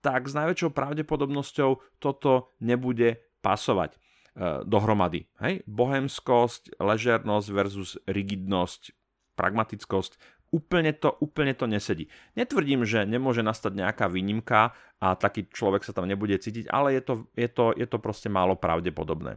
tak 0.00 0.24
s 0.24 0.32
najväčšou 0.32 0.72
pravdepodobnosťou 0.72 2.00
toto 2.00 2.48
nebude 2.64 3.20
pasovať 3.44 3.92
e, 3.92 3.98
dohromady. 4.64 5.28
Hej? 5.44 5.60
Bohemskosť, 5.68 6.80
ležernosť 6.80 7.48
versus 7.52 8.00
rigidnosť, 8.08 8.96
pragmatickosť, 9.36 10.16
úplne 10.48 10.96
to, 10.96 11.12
úplne 11.20 11.52
to 11.52 11.68
nesedí. 11.68 12.08
Netvrdím, 12.40 12.88
že 12.88 13.04
nemôže 13.04 13.44
nastať 13.44 13.84
nejaká 13.84 14.08
výnimka 14.08 14.72
a 15.02 15.12
taký 15.12 15.44
človek 15.50 15.84
sa 15.84 15.92
tam 15.92 16.08
nebude 16.08 16.38
cítiť, 16.40 16.72
ale 16.72 16.96
je 16.96 17.02
to, 17.04 17.14
je 17.36 17.48
to, 17.52 17.76
je 17.76 17.84
to 17.84 17.98
proste 18.00 18.32
málo 18.32 18.56
pravdepodobné. 18.56 19.36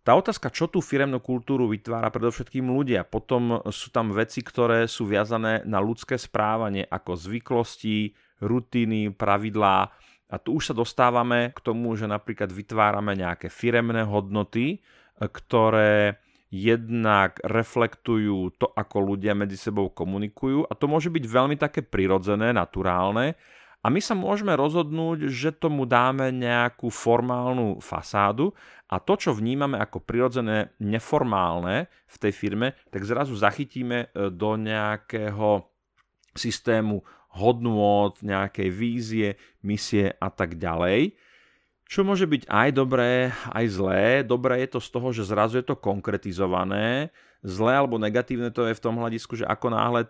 Tá 0.00 0.16
otázka, 0.16 0.48
čo 0.48 0.64
tú 0.64 0.80
firemnú 0.80 1.20
kultúru 1.20 1.68
vytvára 1.68 2.08
predovšetkým 2.08 2.72
ľudia. 2.72 3.04
Potom 3.04 3.60
sú 3.68 3.92
tam 3.92 4.16
veci, 4.16 4.40
ktoré 4.40 4.88
sú 4.88 5.04
viazané 5.04 5.60
na 5.68 5.76
ľudské 5.76 6.16
správanie, 6.16 6.88
ako 6.88 7.20
zvyklosti, 7.20 8.16
rutiny, 8.40 9.12
pravidlá. 9.12 9.92
A 10.30 10.36
tu 10.40 10.56
už 10.56 10.72
sa 10.72 10.74
dostávame 10.74 11.52
k 11.52 11.60
tomu, 11.60 11.92
že 12.00 12.08
napríklad 12.08 12.48
vytvárame 12.48 13.12
nejaké 13.12 13.52
firemné 13.52 14.06
hodnoty, 14.08 14.80
ktoré 15.20 16.16
jednak 16.50 17.38
reflektujú 17.44 18.58
to, 18.58 18.66
ako 18.72 19.14
ľudia 19.14 19.36
medzi 19.36 19.54
sebou 19.54 19.92
komunikujú. 19.92 20.66
A 20.66 20.72
to 20.74 20.90
môže 20.90 21.12
byť 21.12 21.24
veľmi 21.28 21.60
také 21.60 21.84
prirodzené, 21.84 22.50
naturálne, 22.50 23.38
a 23.80 23.88
my 23.88 24.00
sa 24.04 24.12
môžeme 24.12 24.52
rozhodnúť, 24.52 25.32
že 25.32 25.56
tomu 25.56 25.88
dáme 25.88 26.28
nejakú 26.28 26.92
formálnu 26.92 27.80
fasádu 27.80 28.52
a 28.92 29.00
to, 29.00 29.16
čo 29.16 29.32
vnímame 29.32 29.80
ako 29.80 30.04
prirodzené 30.04 30.76
neformálne 30.76 31.88
v 31.88 32.16
tej 32.20 32.32
firme, 32.36 32.76
tak 32.92 33.08
zrazu 33.08 33.32
zachytíme 33.32 34.12
e, 34.12 34.28
do 34.28 34.60
nejakého 34.60 35.64
systému 36.36 37.00
hodnôt, 37.40 38.12
nejakej 38.20 38.68
vízie, 38.68 39.28
misie 39.64 40.12
a 40.18 40.28
tak 40.28 40.60
ďalej. 40.60 41.16
Čo 41.90 42.06
môže 42.06 42.28
byť 42.28 42.46
aj 42.46 42.68
dobré, 42.76 43.32
aj 43.50 43.66
zlé. 43.66 44.04
Dobré 44.22 44.62
je 44.62 44.78
to 44.78 44.80
z 44.82 44.88
toho, 44.94 45.08
že 45.10 45.26
zrazu 45.26 45.58
je 45.58 45.66
to 45.66 45.80
konkretizované. 45.80 47.10
Zlé 47.42 47.80
alebo 47.80 47.98
negatívne 47.98 48.52
to 48.52 48.68
je 48.68 48.76
v 48.76 48.84
tom 48.84 49.00
hľadisku, 49.00 49.34
že 49.34 49.48
ako 49.48 49.66
náhle 49.74 50.06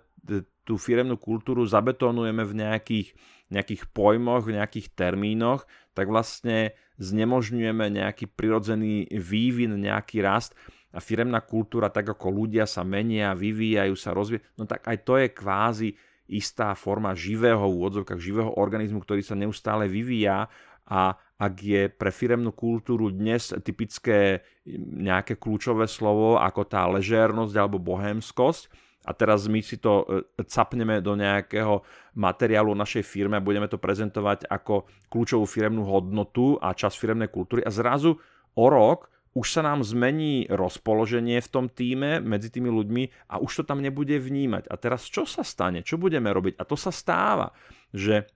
tú 0.65 0.77
firemnú 0.77 1.17
kultúru 1.17 1.65
zabetonujeme 1.65 2.45
v 2.45 2.57
nejakých 2.61 3.09
nejakých 3.51 3.91
pojmoch, 3.91 4.47
v 4.47 4.59
nejakých 4.59 4.95
termínoch, 4.95 5.67
tak 5.93 6.07
vlastne 6.07 6.75
znemožňujeme 7.03 7.91
nejaký 7.91 8.31
prirodzený 8.31 9.11
vývin, 9.11 9.75
nejaký 9.75 10.23
rast 10.23 10.55
a 10.91 10.99
firemná 10.99 11.43
kultúra, 11.43 11.91
tak 11.91 12.15
ako 12.15 12.31
ľudia 12.31 12.67
sa 12.67 12.83
menia, 12.83 13.35
vyvíjajú 13.35 13.95
sa, 13.95 14.15
rozvíjajú, 14.15 14.43
no 14.59 14.65
tak 14.67 14.87
aj 14.87 14.97
to 15.07 15.15
je 15.19 15.29
kvázi 15.31 15.91
istá 16.31 16.75
forma 16.79 17.11
živého 17.15 17.63
úvodzovkách, 17.63 18.23
živého 18.23 18.55
organizmu, 18.55 19.03
ktorý 19.03 19.23
sa 19.23 19.35
neustále 19.35 19.91
vyvíja 19.91 20.47
a 20.87 21.15
ak 21.41 21.55
je 21.63 21.83
pre 21.89 22.13
firemnú 22.13 22.53
kultúru 22.53 23.09
dnes 23.09 23.51
typické 23.65 24.45
nejaké 24.79 25.41
kľúčové 25.41 25.89
slovo 25.89 26.37
ako 26.37 26.69
tá 26.69 26.85
ležérnosť 26.87 27.55
alebo 27.57 27.81
bohémskosť, 27.81 28.69
a 29.01 29.17
teraz 29.17 29.49
my 29.49 29.65
si 29.65 29.81
to 29.81 30.05
e, 30.05 30.45
capneme 30.45 31.01
do 31.01 31.17
nejakého 31.17 31.81
materiálu 32.21 32.77
našej 32.77 33.01
firme 33.01 33.41
a 33.41 33.45
budeme 33.45 33.65
to 33.65 33.81
prezentovať 33.81 34.45
ako 34.45 34.85
kľúčovú 35.09 35.49
firemnú 35.49 35.89
hodnotu 35.89 36.61
a 36.61 36.77
čas 36.77 37.01
firemnej 37.01 37.33
kultúry 37.33 37.65
a 37.65 37.73
zrazu 37.73 38.21
o 38.55 38.67
rok 38.69 39.09
už 39.31 39.47
sa 39.47 39.63
nám 39.63 39.87
zmení 39.87 40.51
rozpoloženie 40.51 41.39
v 41.39 41.49
tom 41.49 41.71
týme 41.71 42.19
medzi 42.19 42.51
tými 42.51 42.67
ľuďmi 42.67 43.31
a 43.31 43.39
už 43.39 43.63
to 43.63 43.65
tam 43.65 43.79
nebude 43.79 44.19
vnímať. 44.19 44.67
A 44.67 44.75
teraz 44.75 45.07
čo 45.07 45.23
sa 45.23 45.47
stane? 45.47 45.87
Čo 45.87 46.03
budeme 46.03 46.35
robiť? 46.35 46.59
A 46.59 46.67
to 46.67 46.75
sa 46.75 46.91
stáva, 46.91 47.55
že 47.95 48.27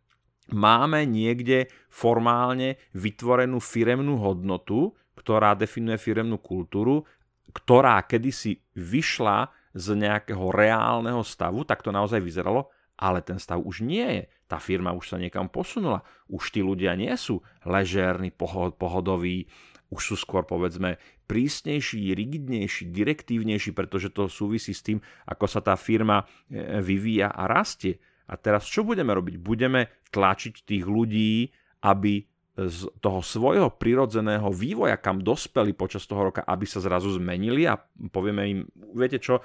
máme 0.54 1.02
niekde 1.02 1.66
formálne 1.90 2.78
vytvorenú 2.94 3.59
firemnú 3.59 4.23
hodnotu, 4.23 4.94
ktorá 5.18 5.59
definuje 5.59 5.99
firemnú 5.99 6.38
kultúru, 6.38 7.02
ktorá 7.50 7.99
kedysi 8.06 8.62
vyšla 8.78 9.50
z 9.74 9.86
nejakého 9.98 10.54
reálneho 10.54 11.20
stavu, 11.26 11.66
tak 11.66 11.82
to 11.82 11.90
naozaj 11.90 12.22
vyzeralo, 12.22 12.70
ale 12.94 13.20
ten 13.26 13.42
stav 13.42 13.58
už 13.58 13.82
nie 13.82 14.06
je. 14.06 14.24
Tá 14.46 14.62
firma 14.62 14.94
už 14.94 15.14
sa 15.14 15.18
niekam 15.18 15.50
posunula. 15.50 16.06
Už 16.30 16.54
tí 16.54 16.62
ľudia 16.62 16.94
nie 16.94 17.10
sú 17.18 17.42
ležérni, 17.66 18.30
pohodoví, 18.30 19.50
už 19.90 20.14
sú 20.14 20.16
skôr 20.18 20.46
povedzme 20.46 20.98
prísnejší, 21.26 22.14
rigidnejší, 22.14 22.90
direktívnejší, 22.90 23.70
pretože 23.74 24.14
to 24.14 24.30
súvisí 24.30 24.70
s 24.70 24.82
tým, 24.82 24.98
ako 25.26 25.46
sa 25.50 25.60
tá 25.62 25.74
firma 25.74 26.22
e, 26.22 26.78
vyvíja 26.82 27.34
a 27.34 27.50
rastie. 27.50 27.98
A 28.30 28.38
teraz 28.40 28.64
čo 28.66 28.86
budeme 28.86 29.12
robiť? 29.12 29.36
Budeme 29.36 29.90
tlačiť 30.08 30.64
tých 30.64 30.84
ľudí, 30.86 31.52
aby 31.84 32.24
z 32.54 32.87
toho 33.02 33.18
svojho 33.18 33.68
prirodzeného 33.75 34.46
vývoja, 34.54 34.94
kam 34.94 35.18
dospeli 35.18 35.75
počas 35.75 36.06
toho 36.06 36.30
roka, 36.30 36.46
aby 36.46 36.62
sa 36.66 36.78
zrazu 36.78 37.11
zmenili 37.18 37.66
a 37.66 37.75
povieme 38.14 38.42
im, 38.46 38.61
viete 38.94 39.18
čo, 39.18 39.42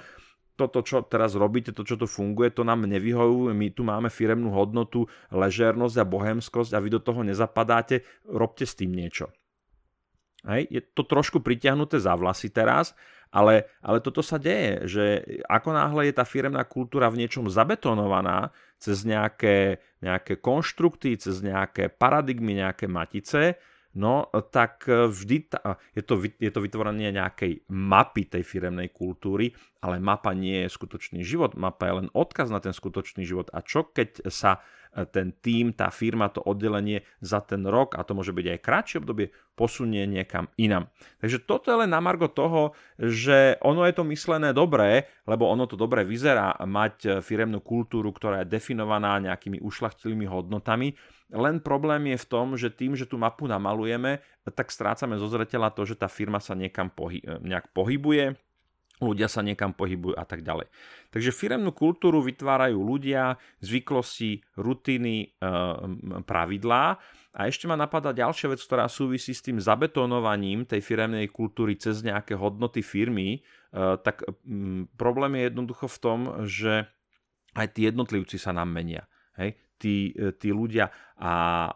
toto, 0.54 0.84
čo 0.84 1.02
teraz 1.02 1.34
robíte, 1.34 1.74
to, 1.74 1.82
čo 1.82 1.98
tu 1.98 2.06
funguje, 2.06 2.54
to 2.54 2.62
nám 2.62 2.86
nevyhojú, 2.86 3.50
my 3.50 3.66
tu 3.74 3.82
máme 3.82 4.12
firemnú 4.12 4.54
hodnotu, 4.54 5.08
ležérnosť 5.34 5.96
a 5.98 6.04
bohemskosť 6.04 6.70
a 6.76 6.78
vy 6.78 6.88
do 6.92 7.00
toho 7.00 7.24
nezapadáte, 7.24 8.06
robte 8.28 8.62
s 8.68 8.76
tým 8.78 8.94
niečo. 8.94 9.32
Hej? 10.48 10.62
Je 10.70 10.80
to 10.80 11.04
trošku 11.04 11.44
pritiahnuté 11.44 12.00
za 12.00 12.16
vlasy 12.16 12.48
teraz, 12.48 12.96
ale, 13.30 13.70
ale 13.78 14.02
toto 14.02 14.26
sa 14.26 14.42
deje, 14.42 14.90
že 14.90 15.04
ako 15.46 15.70
náhle 15.70 16.10
je 16.10 16.14
tá 16.18 16.26
firemná 16.26 16.66
kultúra 16.66 17.06
v 17.06 17.22
niečom 17.22 17.46
zabetonovaná 17.46 18.50
cez 18.80 19.06
nejaké, 19.06 19.78
nejaké 20.02 20.42
konštrukty, 20.42 21.14
cez 21.14 21.38
nejaké 21.38 21.94
paradigmy, 21.94 22.58
nejaké 22.58 22.90
matice, 22.90 23.54
no 23.94 24.26
tak 24.50 24.86
vždy 24.86 25.36
ta, 25.46 25.78
je, 25.94 26.02
to, 26.02 26.18
je 26.26 26.50
to 26.50 26.60
vytvorenie 26.62 27.14
nejakej 27.14 27.70
mapy 27.70 28.26
tej 28.26 28.42
firemnej 28.42 28.90
kultúry, 28.90 29.54
ale 29.78 30.02
mapa 30.02 30.34
nie 30.34 30.66
je 30.66 30.74
skutočný 30.74 31.22
život, 31.22 31.54
mapa 31.54 31.86
je 31.86 31.94
len 32.02 32.08
odkaz 32.10 32.50
na 32.50 32.58
ten 32.58 32.74
skutočný 32.74 33.22
život. 33.22 33.46
A 33.54 33.62
čo 33.62 33.86
keď 33.86 34.26
sa 34.26 34.58
ten 35.14 35.30
tým, 35.38 35.70
tá 35.70 35.88
firma, 35.88 36.28
to 36.30 36.42
oddelenie 36.42 37.06
za 37.22 37.38
ten 37.40 37.62
rok, 37.62 37.94
a 37.94 38.02
to 38.02 38.12
môže 38.14 38.34
byť 38.34 38.46
aj 38.56 38.58
kratšie 38.64 38.96
obdobie, 39.00 39.30
posunie 39.54 40.08
niekam 40.08 40.50
inam. 40.56 40.90
Takže 41.20 41.44
toto 41.44 41.70
je 41.70 41.80
len 41.84 41.92
na 41.92 42.00
margo 42.02 42.26
toho, 42.26 42.74
že 42.96 43.60
ono 43.60 43.84
je 43.86 43.94
to 43.94 44.04
myslené 44.08 44.50
dobré, 44.56 45.06
lebo 45.28 45.46
ono 45.46 45.68
to 45.68 45.78
dobre 45.78 46.02
vyzerá 46.02 46.56
mať 46.64 47.22
firemnú 47.22 47.62
kultúru, 47.62 48.10
ktorá 48.10 48.42
je 48.42 48.50
definovaná 48.50 49.20
nejakými 49.20 49.62
ušlachtilými 49.62 50.26
hodnotami, 50.26 50.96
len 51.30 51.62
problém 51.62 52.10
je 52.10 52.18
v 52.18 52.26
tom, 52.26 52.46
že 52.58 52.74
tým, 52.74 52.98
že 52.98 53.06
tú 53.06 53.14
mapu 53.14 53.46
namalujeme, 53.46 54.18
tak 54.50 54.74
strácame 54.74 55.14
zo 55.14 55.30
zreteľa 55.30 55.70
to, 55.70 55.86
že 55.86 55.94
tá 55.94 56.10
firma 56.10 56.42
sa 56.42 56.58
niekam 56.58 56.90
pohy- 56.90 57.22
nejak 57.22 57.70
pohybuje, 57.70 58.34
ľudia 59.00 59.26
sa 59.26 59.40
niekam 59.40 59.72
pohybujú 59.72 60.14
a 60.14 60.24
tak 60.28 60.44
ďalej. 60.44 60.68
Takže 61.10 61.34
firemnú 61.34 61.72
kultúru 61.72 62.20
vytvárajú 62.22 62.78
ľudia, 62.78 63.40
zvyklosti, 63.64 64.44
rutiny, 64.60 65.34
e, 65.34 65.48
pravidlá. 66.22 67.00
A 67.30 67.40
ešte 67.46 67.66
ma 67.66 67.74
napadá 67.74 68.12
ďalšia 68.12 68.52
vec, 68.52 68.60
ktorá 68.62 68.86
súvisí 68.86 69.32
s 69.32 69.42
tým 69.42 69.58
zabetonovaním 69.58 70.68
tej 70.68 70.84
firemnej 70.84 71.26
kultúry 71.32 71.74
cez 71.80 72.04
nejaké 72.04 72.36
hodnoty 72.36 72.84
firmy. 72.84 73.40
E, 73.40 73.40
tak 74.04 74.22
problém 74.94 75.40
je 75.40 75.42
jednoducho 75.50 75.86
v 75.88 75.98
tom, 75.98 76.18
že 76.46 76.86
aj 77.56 77.66
tí 77.74 77.90
jednotlivci 77.90 78.36
sa 78.38 78.54
nám 78.54 78.70
menia. 78.70 79.08
Hej? 79.34 79.58
Tí, 79.80 80.14
e, 80.14 80.30
tí 80.36 80.52
ľudia 80.54 80.92
a 81.18 81.66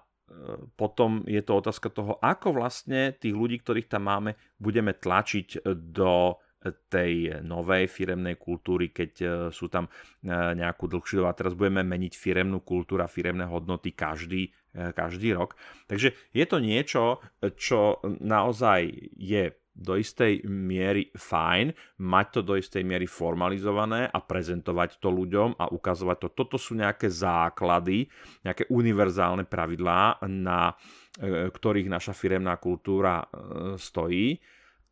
potom 0.75 1.23
je 1.29 1.39
to 1.45 1.63
otázka 1.63 1.93
toho, 1.93 2.19
ako 2.19 2.59
vlastne 2.59 3.15
tých 3.15 3.35
ľudí, 3.37 3.61
ktorých 3.63 3.87
tam 3.87 4.11
máme, 4.11 4.35
budeme 4.59 4.97
tlačiť 4.97 5.63
do 5.95 6.41
tej 6.89 7.45
novej 7.45 7.91
firemnej 7.91 8.41
kultúry, 8.41 8.95
keď 8.95 9.13
e, 9.21 9.27
sú 9.53 9.69
tam 9.69 9.85
e, 9.87 9.91
nejakú 10.31 10.89
dlhšiu 10.89 11.29
a 11.29 11.37
teraz 11.37 11.53
budeme 11.53 11.85
meniť 11.85 12.13
firemnú 12.17 12.65
kultúru 12.65 13.05
a 13.05 13.11
firemné 13.11 13.45
hodnoty 13.45 13.93
každý, 13.93 14.49
každý 14.75 15.39
rok. 15.39 15.55
Takže 15.87 16.35
je 16.35 16.45
to 16.51 16.59
niečo, 16.59 17.23
čo 17.55 18.03
naozaj 18.03 18.91
je 19.15 19.55
do 19.75 19.99
istej 19.99 20.47
miery 20.47 21.11
fajn, 21.11 21.75
mať 21.99 22.27
to 22.31 22.41
do 22.47 22.55
istej 22.55 22.87
miery 22.87 23.11
formalizované 23.11 24.07
a 24.07 24.23
prezentovať 24.23 25.03
to 25.03 25.11
ľuďom 25.11 25.59
a 25.59 25.67
ukazovať 25.75 26.17
to. 26.23 26.29
Toto 26.31 26.57
sú 26.57 26.79
nejaké 26.79 27.11
základy, 27.11 28.07
nejaké 28.47 28.71
univerzálne 28.71 29.43
pravidlá, 29.43 30.23
na 30.31 30.71
e, 30.71 31.51
ktorých 31.51 31.91
naša 31.91 32.15
firemná 32.15 32.55
kultúra 32.63 33.27
e, 33.27 33.27
stojí. 33.75 34.39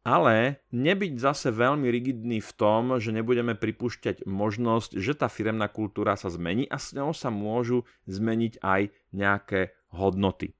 Ale 0.02 0.58
nebyť 0.74 1.14
zase 1.14 1.54
veľmi 1.54 1.86
rigidný 1.86 2.42
v 2.42 2.52
tom, 2.58 2.98
že 2.98 3.14
nebudeme 3.14 3.54
pripúšťať 3.54 4.26
možnosť, 4.26 4.98
že 4.98 5.14
tá 5.14 5.30
firemná 5.30 5.70
kultúra 5.70 6.18
sa 6.18 6.26
zmení 6.26 6.66
a 6.66 6.74
s 6.74 6.90
ňou 6.90 7.14
sa 7.14 7.30
môžu 7.30 7.86
zmeniť 8.10 8.58
aj 8.66 8.90
nejaké 9.14 9.78
hodnoty. 9.94 10.58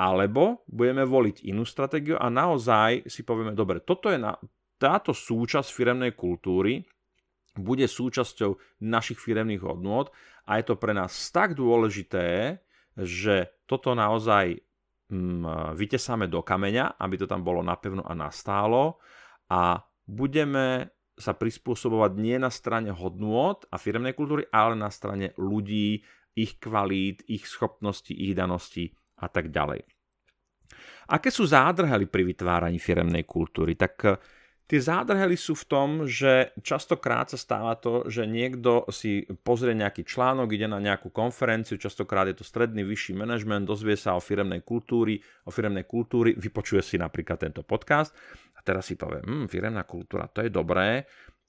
Alebo 0.00 0.64
budeme 0.64 1.04
voliť 1.04 1.44
inú 1.44 1.68
stratégiu 1.68 2.16
a 2.16 2.32
naozaj 2.32 3.12
si 3.12 3.20
povieme, 3.20 3.52
dobre, 3.52 3.84
toto 3.84 4.08
je 4.08 4.16
na, 4.16 4.40
táto 4.80 5.12
súčasť 5.12 5.68
firemnej 5.68 6.16
kultúry 6.16 6.80
bude 7.60 7.84
súčasťou 7.84 8.80
našich 8.88 9.20
firemných 9.20 9.60
hodnôt 9.60 10.08
a 10.48 10.56
je 10.56 10.64
to 10.64 10.80
pre 10.80 10.96
nás 10.96 11.12
tak 11.28 11.52
dôležité, 11.52 12.56
že 13.04 13.64
toto 13.64 13.96
naozaj 13.96 14.56
mm, 15.10 15.74
vytesáme 15.76 16.28
do 16.28 16.44
kameňa, 16.44 17.00
aby 17.00 17.14
to 17.20 17.26
tam 17.26 17.40
bolo 17.40 17.64
napevno 17.64 18.04
a 18.04 18.12
nastálo 18.12 19.00
a 19.50 19.80
budeme 20.04 20.90
sa 21.20 21.36
prispôsobovať 21.36 22.12
nie 22.16 22.40
na 22.40 22.48
strane 22.48 22.88
hodnôt 22.88 23.60
a 23.68 23.76
firemnej 23.76 24.16
kultúry, 24.16 24.48
ale 24.48 24.72
na 24.72 24.88
strane 24.88 25.36
ľudí, 25.36 26.00
ich 26.32 26.56
kvalít, 26.56 27.28
ich 27.28 27.44
schopností, 27.44 28.16
ich 28.16 28.32
daností 28.32 28.96
a 29.20 29.28
tak 29.28 29.52
ďalej. 29.52 29.84
Aké 31.10 31.28
sú 31.28 31.44
zádrhely 31.44 32.06
pri 32.06 32.22
vytváraní 32.22 32.78
firemnej 32.78 33.26
kultúry? 33.26 33.74
Tak 33.74 33.94
tie 34.70 34.78
zádrhely 34.78 35.34
sú 35.34 35.58
v 35.58 35.66
tom, 35.66 35.88
že 36.06 36.54
častokrát 36.62 37.26
sa 37.26 37.34
stáva 37.34 37.74
to, 37.74 38.06
že 38.06 38.22
niekto 38.22 38.86
si 38.94 39.26
pozrie 39.42 39.74
nejaký 39.74 40.06
článok, 40.06 40.54
ide 40.54 40.70
na 40.70 40.78
nejakú 40.78 41.10
konferenciu, 41.10 41.74
častokrát 41.74 42.30
je 42.30 42.38
to 42.38 42.46
stredný, 42.46 42.86
vyšší 42.86 43.18
manažment, 43.18 43.66
dozvie 43.66 43.98
sa 43.98 44.14
o 44.14 44.22
firemnej 44.22 44.62
kultúry, 44.62 45.18
o 45.42 45.50
firemnej 45.50 45.90
kultúry, 45.90 46.38
vypočuje 46.38 46.86
si 46.86 46.94
napríklad 47.02 47.42
tento 47.42 47.66
podcast 47.66 48.14
a 48.54 48.62
teraz 48.62 48.86
si 48.86 48.94
povie, 48.94 49.26
hm, 49.26 49.50
firemná 49.50 49.82
kultúra, 49.82 50.30
to 50.30 50.46
je 50.46 50.54
dobré, 50.54 51.02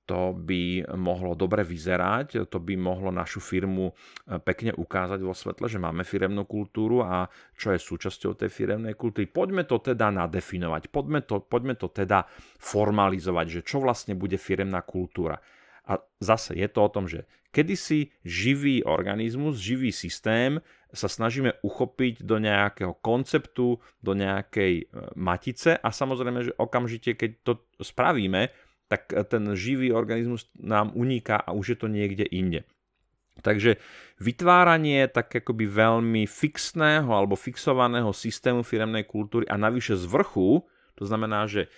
to 0.05 0.33
by 0.33 0.83
mohlo 0.97 1.37
dobre 1.37 1.61
vyzerať, 1.61 2.49
to 2.49 2.57
by 2.59 2.73
mohlo 2.75 3.13
našu 3.13 3.37
firmu 3.37 3.89
e, 3.89 3.93
pekne 4.41 4.73
ukázať 4.73 5.19
vo 5.21 5.31
svetle, 5.31 5.69
že 5.69 5.77
máme 5.77 6.01
firemnú 6.01 6.49
kultúru 6.49 7.05
a 7.05 7.29
čo 7.53 7.71
je 7.71 7.79
súčasťou 7.79 8.33
tej 8.35 8.49
firemnej 8.49 8.97
kultúry. 8.97 9.29
Poďme 9.29 9.63
to 9.63 9.79
teda 9.79 10.09
nadefinovať, 10.09 10.89
poďme 10.89 11.21
to, 11.23 11.45
poďme 11.45 11.77
to 11.77 11.87
teda 11.93 12.25
formalizovať, 12.59 13.45
že 13.47 13.61
čo 13.61 13.77
vlastne 13.79 14.17
bude 14.17 14.41
firemná 14.41 14.81
kultúra. 14.81 15.37
A 15.85 15.97
zase 16.21 16.57
je 16.57 16.67
to 16.69 16.79
o 16.81 16.93
tom, 16.93 17.05
že 17.05 17.25
kedysi 17.51 18.09
živý 18.25 18.81
organizmus, 18.85 19.59
živý 19.59 19.91
systém 19.91 20.61
sa 20.91 21.07
snažíme 21.07 21.55
uchopiť 21.63 22.23
do 22.23 22.35
nejakého 22.35 22.99
konceptu, 22.99 23.79
do 24.03 24.11
nejakej 24.11 24.73
e, 24.81 24.85
matice 25.15 25.79
a 25.79 25.89
samozrejme, 25.93 26.51
že 26.51 26.57
okamžite, 26.57 27.15
keď 27.15 27.31
to 27.47 27.53
spravíme, 27.79 28.51
tak 28.91 29.07
ten 29.31 29.55
živý 29.55 29.95
organizmus 29.95 30.51
nám 30.59 30.91
uniká 30.91 31.39
a 31.39 31.55
už 31.55 31.65
je 31.71 31.77
to 31.79 31.87
niekde 31.87 32.27
inde. 32.27 32.67
Takže 33.39 33.79
vytváranie 34.19 35.07
tak 35.07 35.31
akoby 35.31 35.63
veľmi 35.63 36.27
fixného 36.27 37.07
alebo 37.07 37.39
fixovaného 37.39 38.11
systému 38.11 38.67
firemnej 38.67 39.07
kultúry 39.07 39.47
a 39.47 39.55
navyše 39.55 39.95
z 39.95 40.03
vrchu, 40.11 40.67
to 40.99 41.07
znamená, 41.07 41.47
že 41.47 41.71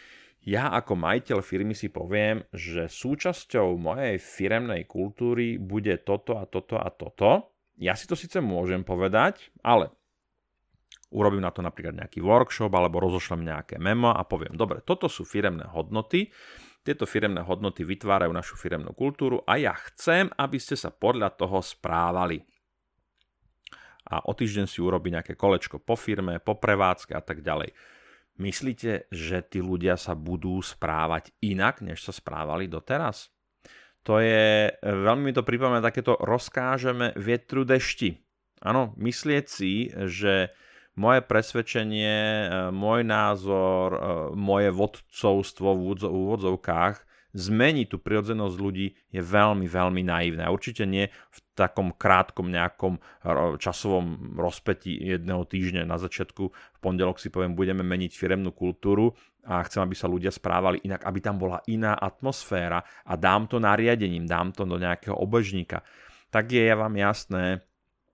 ja 0.44 0.74
ako 0.74 1.00
majiteľ 1.00 1.40
firmy 1.40 1.72
si 1.72 1.88
poviem, 1.88 2.44
že 2.52 2.92
súčasťou 2.92 3.80
mojej 3.80 4.20
firemnej 4.20 4.90
kultúry 4.90 5.56
bude 5.56 5.96
toto 6.04 6.36
a 6.36 6.50
toto 6.50 6.76
a 6.82 6.90
toto. 6.92 7.54
Ja 7.80 7.96
si 7.96 8.10
to 8.10 8.18
síce 8.18 8.44
môžem 8.44 8.84
povedať, 8.84 9.54
ale 9.64 9.88
urobím 11.16 11.46
na 11.46 11.54
to 11.54 11.64
napríklad 11.64 11.96
nejaký 11.96 12.20
workshop 12.20 12.74
alebo 12.76 13.00
rozošlem 13.00 13.46
nejaké 13.46 13.80
memo 13.80 14.12
a 14.12 14.20
poviem, 14.28 14.58
dobre, 14.58 14.84
toto 14.84 15.08
sú 15.08 15.24
firemné 15.24 15.64
hodnoty, 15.70 16.28
tieto 16.84 17.08
firemné 17.08 17.40
hodnoty 17.40 17.88
vytvárajú 17.88 18.30
našu 18.36 18.60
firemnú 18.60 18.92
kultúru 18.92 19.40
a 19.48 19.56
ja 19.56 19.72
chcem, 19.92 20.28
aby 20.36 20.60
ste 20.60 20.76
sa 20.76 20.92
podľa 20.92 21.32
toho 21.34 21.64
správali. 21.64 22.44
A 24.04 24.20
o 24.28 24.36
týždeň 24.36 24.68
si 24.68 24.84
urobí 24.84 25.10
nejaké 25.10 25.40
kolečko 25.40 25.80
po 25.80 25.96
firme, 25.96 26.44
po 26.44 26.60
prevádzke 26.60 27.16
a 27.16 27.24
tak 27.24 27.40
ďalej. 27.40 27.72
Myslíte, 28.36 29.08
že 29.08 29.46
tí 29.48 29.64
ľudia 29.64 29.96
sa 29.96 30.12
budú 30.12 30.60
správať 30.60 31.32
inak, 31.40 31.80
než 31.80 32.04
sa 32.04 32.12
správali 32.12 32.68
doteraz? 32.68 33.32
To 34.04 34.20
je, 34.20 34.68
veľmi 34.84 35.32
mi 35.32 35.34
to 35.34 35.48
pripomína 35.48 35.80
takéto 35.80 36.20
rozkážeme 36.20 37.16
vietru 37.16 37.64
dešti. 37.64 38.20
Áno, 38.60 38.92
myslieť 39.00 39.46
si, 39.48 39.88
že 40.12 40.52
moje 40.94 41.22
presvedčenie, 41.26 42.16
e, 42.16 42.46
môj 42.70 43.02
názor, 43.06 43.88
e, 43.94 44.00
moje 44.38 44.70
vodcovstvo 44.70 45.74
v 45.74 46.06
úvodzovkách 46.06 46.96
zmeniť 47.34 47.90
tú 47.90 47.98
prirodzenosť 47.98 48.56
ľudí 48.62 48.94
je 49.10 49.22
veľmi, 49.22 49.66
veľmi 49.66 50.06
naivné. 50.06 50.46
Určite 50.46 50.86
nie 50.86 51.10
v 51.10 51.40
takom 51.58 51.90
krátkom 51.90 52.50
nejakom 52.54 53.02
časovom 53.58 54.38
rozpetí 54.38 54.94
jedného 54.94 55.42
týždňa 55.42 55.90
na 55.90 55.98
začiatku. 55.98 56.44
V 56.54 56.80
pondelok 56.80 57.18
si 57.18 57.34
poviem, 57.34 57.58
budeme 57.58 57.82
meniť 57.82 58.14
firemnú 58.14 58.54
kultúru 58.54 59.18
a 59.50 59.66
chcem, 59.66 59.82
aby 59.82 59.98
sa 59.98 60.06
ľudia 60.06 60.30
správali 60.30 60.86
inak, 60.86 61.04
aby 61.10 61.20
tam 61.20 61.42
bola 61.42 61.60
iná 61.68 61.98
atmosféra 61.98 62.86
a 63.04 63.14
dám 63.18 63.50
to 63.50 63.58
nariadením, 63.58 64.30
dám 64.30 64.54
to 64.54 64.64
do 64.64 64.78
nejakého 64.78 65.18
obežníka. 65.18 65.82
Tak 66.30 66.54
je 66.54 66.70
vám 66.70 66.94
jasné, 67.02 67.66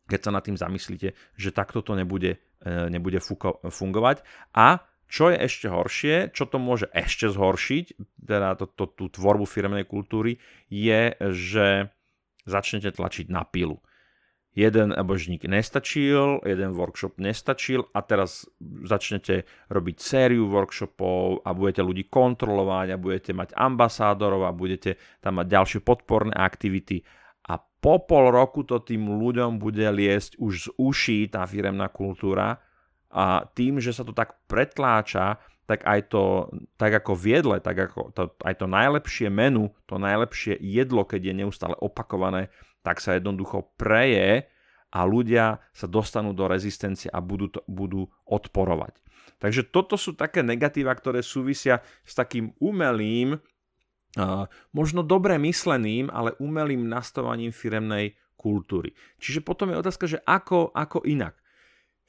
keď 0.09 0.19
sa 0.25 0.31
nad 0.31 0.43
tým 0.47 0.57
zamyslíte, 0.57 1.13
že 1.35 1.49
takto 1.51 1.83
to 1.83 1.93
nebude 1.93 2.39
nebude 2.65 3.19
fungovať. 3.67 4.23
A 4.55 4.83
čo 5.09 5.33
je 5.33 5.41
ešte 5.41 5.67
horšie, 5.73 6.29
čo 6.37 6.45
to 6.45 6.61
môže 6.61 6.85
ešte 6.93 7.33
zhoršiť, 7.33 7.85
teda 8.21 8.53
to, 8.61 8.69
to, 8.69 8.85
tú 8.93 9.05
tvorbu 9.09 9.49
firmnej 9.49 9.89
kultúry, 9.89 10.37
je, 10.69 11.17
že 11.33 11.89
začnete 12.45 12.93
tlačiť 12.93 13.33
na 13.33 13.41
pilu. 13.41 13.81
Jeden 14.53 14.93
božník 15.05 15.45
nestačil, 15.45 16.41
jeden 16.41 16.73
workshop 16.73 17.21
nestačil 17.21 17.85
a 17.93 18.01
teraz 18.01 18.49
začnete 18.59 19.45
robiť 19.69 19.97
sériu 20.01 20.49
workshopov 20.49 21.45
a 21.45 21.53
budete 21.53 21.85
ľudí 21.85 22.09
kontrolovať 22.09 22.87
a 22.93 23.01
budete 23.01 23.31
mať 23.33 23.53
ambasádorov 23.53 24.49
a 24.49 24.51
budete 24.51 24.97
tam 25.21 25.41
mať 25.41 25.47
ďalšie 25.53 25.79
podporné 25.85 26.33
aktivity 26.33 27.05
a 27.49 27.57
po 27.57 27.97
pol 28.05 28.29
roku 28.29 28.61
to 28.61 28.77
tým 28.77 29.09
ľuďom 29.09 29.57
bude 29.57 29.81
liesť 29.81 30.37
už 30.37 30.53
z 30.53 30.67
uší 30.77 31.19
tá 31.33 31.49
firemná 31.49 31.89
kultúra 31.89 32.61
a 33.09 33.41
tým, 33.57 33.81
že 33.81 33.89
sa 33.89 34.05
to 34.05 34.13
tak 34.13 34.37
pretláča, 34.45 35.41
tak 35.65 35.81
aj 35.85 36.13
to, 36.13 36.49
tak 36.77 37.01
ako 37.01 37.17
v 37.17 37.25
jedle, 37.41 37.57
tak 37.57 37.89
ako 37.89 38.13
to, 38.13 38.29
aj 38.45 38.53
to 38.57 38.65
najlepšie 38.69 39.33
menu, 39.33 39.73
to 39.89 39.97
najlepšie 39.97 40.61
jedlo, 40.61 41.05
keď 41.05 41.29
je 41.29 41.33
neustále 41.45 41.75
opakované, 41.81 42.53
tak 42.85 43.01
sa 43.01 43.17
jednoducho 43.17 43.73
preje 43.77 44.45
a 44.93 45.05
ľudia 45.05 45.61
sa 45.73 45.85
dostanú 45.89 46.33
do 46.33 46.45
rezistencie 46.49 47.09
a 47.09 47.21
budú, 47.21 47.49
to, 47.49 47.61
budú 47.65 48.09
odporovať. 48.29 48.97
Takže 49.37 49.69
toto 49.69 49.95
sú 49.95 50.17
také 50.17 50.41
negatíva, 50.41 50.93
ktoré 50.93 51.21
súvisia 51.21 51.85
s 52.01 52.13
takým 52.17 52.53
umelým 52.57 53.37
možno 54.73 55.05
dobre 55.05 55.37
mysleným, 55.37 56.09
ale 56.09 56.33
umelým 56.41 56.89
nastavovaním 56.89 57.53
firemnej 57.53 58.17
kultúry. 58.39 58.95
Čiže 59.19 59.43
potom 59.43 59.69
je 59.69 59.81
otázka, 59.83 60.05
že 60.07 60.23
ako, 60.23 60.71
ako 60.71 61.03
inak. 61.05 61.35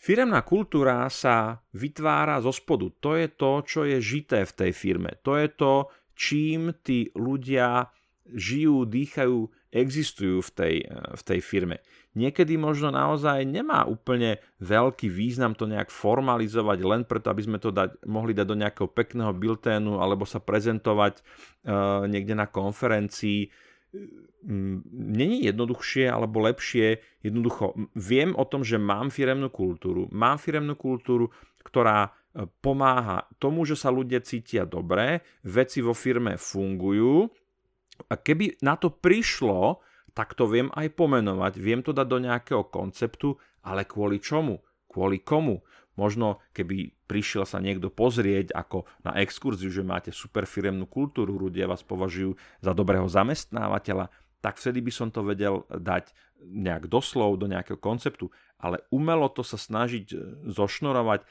Firemná 0.00 0.40
kultúra 0.40 1.04
sa 1.12 1.60
vytvára 1.76 2.40
zo 2.40 2.54
spodu. 2.56 2.88
To 3.04 3.20
je 3.20 3.28
to, 3.28 3.52
čo 3.60 3.80
je 3.84 4.00
žité 4.00 4.48
v 4.48 4.56
tej 4.56 4.72
firme. 4.72 5.20
To 5.28 5.36
je 5.36 5.48
to, 5.52 5.92
čím 6.16 6.72
tí 6.80 7.12
ľudia 7.12 7.92
žijú, 8.24 8.88
dýchajú, 8.88 9.38
existujú 9.70 10.42
v 10.42 10.50
tej, 10.50 10.74
v 10.90 11.22
tej 11.22 11.40
firme. 11.40 11.78
Niekedy 12.18 12.59
možno 12.59 12.90
naozaj 12.90 13.46
nemá 13.46 13.87
úplne 13.87 14.42
veľký 14.59 15.06
význam 15.06 15.54
to 15.54 15.70
nejak 15.70 15.94
formalizovať 15.94 16.78
len 16.83 17.02
preto, 17.06 17.30
aby 17.30 17.42
sme 17.46 17.59
to 17.62 17.70
dať, 17.70 18.02
mohli 18.11 18.35
dať 18.35 18.46
do 18.50 18.59
nejakého 18.59 18.90
pekného 18.90 19.30
bilténu 19.30 20.02
alebo 20.02 20.26
sa 20.26 20.42
prezentovať 20.42 21.22
uh, 21.22 22.04
niekde 22.11 22.35
na 22.35 22.50
konferencii. 22.50 23.46
Není 24.90 25.46
jednoduchšie 25.46 26.11
alebo 26.11 26.42
lepšie, 26.42 26.98
jednoducho 27.22 27.78
viem 27.94 28.35
o 28.35 28.42
tom, 28.42 28.66
že 28.66 28.78
mám 28.78 29.14
firemnú 29.14 29.50
kultúru, 29.50 30.11
mám 30.11 30.38
firemnú 30.38 30.74
kultúru, 30.74 31.30
ktorá 31.62 32.11
pomáha 32.62 33.26
tomu, 33.42 33.66
že 33.66 33.74
sa 33.74 33.90
ľudia 33.90 34.22
cítia 34.22 34.62
dobre, 34.62 35.26
veci 35.42 35.83
vo 35.83 35.90
firme 35.90 36.38
fungujú 36.38 37.26
a 38.08 38.14
keby 38.16 38.60
na 38.64 38.78
to 38.78 38.88
prišlo, 38.88 39.82
tak 40.16 40.34
to 40.34 40.46
viem 40.46 40.68
aj 40.74 40.94
pomenovať, 40.94 41.52
viem 41.60 41.80
to 41.84 41.94
dať 41.94 42.06
do 42.06 42.18
nejakého 42.18 42.64
konceptu, 42.68 43.38
ale 43.62 43.84
kvôli 43.86 44.18
čomu? 44.18 44.62
Kvôli 44.90 45.22
komu? 45.22 45.62
Možno 45.98 46.40
keby 46.56 46.96
prišiel 47.04 47.44
sa 47.44 47.60
niekto 47.60 47.92
pozrieť 47.92 48.56
ako 48.56 48.88
na 49.04 49.18
exkurziu, 49.20 49.68
že 49.68 49.84
máte 49.84 50.10
super 50.14 50.48
firemnú 50.48 50.88
kultúru, 50.88 51.36
ľudia 51.36 51.68
vás 51.68 51.84
považujú 51.84 52.38
za 52.62 52.72
dobrého 52.72 53.04
zamestnávateľa, 53.10 54.08
tak 54.40 54.56
vtedy 54.56 54.80
by 54.80 54.92
som 54.94 55.08
to 55.12 55.20
vedel 55.20 55.68
dať 55.68 56.10
nejak 56.40 56.88
doslov, 56.88 57.36
do 57.36 57.44
nejakého 57.44 57.76
konceptu, 57.76 58.32
ale 58.56 58.80
umelo 58.88 59.28
to 59.28 59.44
sa 59.44 59.60
snažiť 59.60 60.06
e, 60.12 60.16
zošnorovať, 60.48 61.28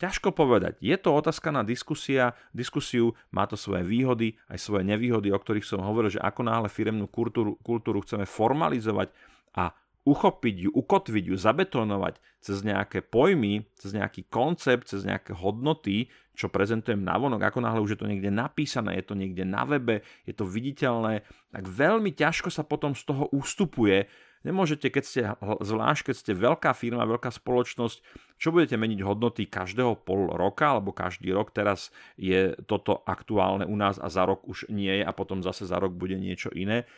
ťažko 0.00 0.32
povedať. 0.32 0.80
Je 0.80 0.96
to 0.96 1.12
otázka 1.12 1.52
na 1.52 1.60
diskusia, 1.60 2.32
diskusiu, 2.56 3.12
má 3.28 3.44
to 3.44 3.60
svoje 3.60 3.84
výhody, 3.84 4.40
aj 4.48 4.56
svoje 4.56 4.88
nevýhody, 4.88 5.28
o 5.28 5.38
ktorých 5.38 5.68
som 5.68 5.84
hovoril, 5.84 6.16
že 6.16 6.24
ako 6.24 6.40
náhle 6.48 6.72
firemnú 6.72 7.06
kultúru, 7.12 7.60
kultúru 7.60 8.00
chceme 8.00 8.24
formalizovať 8.24 9.12
a 9.52 9.76
uchopiť 10.08 10.54
ju, 10.66 10.70
ukotviť 10.72 11.24
ju, 11.28 11.36
zabetonovať 11.36 12.14
cez 12.40 12.64
nejaké 12.64 13.04
pojmy, 13.04 13.68
cez 13.76 13.92
nejaký 13.92 14.32
koncept, 14.32 14.88
cez 14.88 15.04
nejaké 15.04 15.36
hodnoty, 15.36 16.08
čo 16.32 16.48
prezentujem 16.48 17.04
navonok, 17.04 17.52
ako 17.52 17.60
náhle 17.60 17.84
už 17.84 17.94
je 17.94 18.00
to 18.00 18.08
niekde 18.08 18.32
napísané, 18.32 18.96
je 18.96 19.04
to 19.04 19.12
niekde 19.12 19.44
na 19.44 19.68
webe, 19.68 20.00
je 20.24 20.32
to 20.32 20.48
viditeľné, 20.48 21.20
tak 21.52 21.64
veľmi 21.68 22.16
ťažko 22.16 22.48
sa 22.48 22.64
potom 22.64 22.96
z 22.96 23.04
toho 23.04 23.28
ústupuje. 23.36 24.08
Nemôžete, 24.40 24.88
keď 24.88 25.04
ste, 25.04 25.20
zvlášť 25.40 26.10
keď 26.10 26.16
ste 26.16 26.32
veľká 26.32 26.72
firma, 26.72 27.04
veľká 27.04 27.28
spoločnosť, 27.28 27.98
čo 28.40 28.48
budete 28.48 28.80
meniť 28.80 29.04
hodnoty 29.04 29.44
každého 29.44 30.00
pol 30.00 30.32
roka 30.32 30.72
alebo 30.72 30.96
každý 30.96 31.36
rok, 31.36 31.52
teraz 31.52 31.92
je 32.16 32.56
toto 32.64 33.04
aktuálne 33.04 33.68
u 33.68 33.76
nás 33.76 34.00
a 34.00 34.08
za 34.08 34.24
rok 34.24 34.48
už 34.48 34.72
nie 34.72 35.00
je 35.00 35.04
a 35.04 35.12
potom 35.12 35.44
zase 35.44 35.68
za 35.68 35.76
rok 35.76 35.92
bude 35.92 36.16
niečo 36.16 36.48
iné 36.56 36.88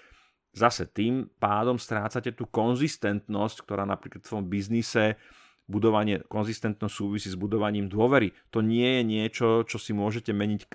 zase 0.53 0.85
tým 0.85 1.33
pádom 1.41 1.81
strácate 1.81 2.31
tú 2.37 2.45
konzistentnosť, 2.45 3.65
ktorá 3.65 3.89
napríklad 3.89 4.21
v 4.21 4.31
tom 4.31 4.45
biznise 4.45 5.17
budovanie, 5.65 6.21
konzistentnosť 6.29 6.93
súvisí 6.93 7.29
s 7.33 7.39
budovaním 7.41 7.89
dôvery. 7.89 8.37
To 8.53 8.61
nie 8.61 9.01
je 9.01 9.03
niečo, 9.03 9.47
čo 9.65 9.81
si 9.81 9.97
môžete 9.97 10.37
meniť, 10.37 10.61
e, 10.61 10.71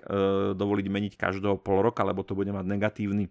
dovoliť 0.57 0.87
meniť 0.89 1.13
každého 1.13 1.61
pol 1.61 1.85
roka, 1.85 2.01
lebo 2.01 2.25
to 2.25 2.33
bude 2.33 2.49
mať 2.49 2.65
negatívny 2.65 3.29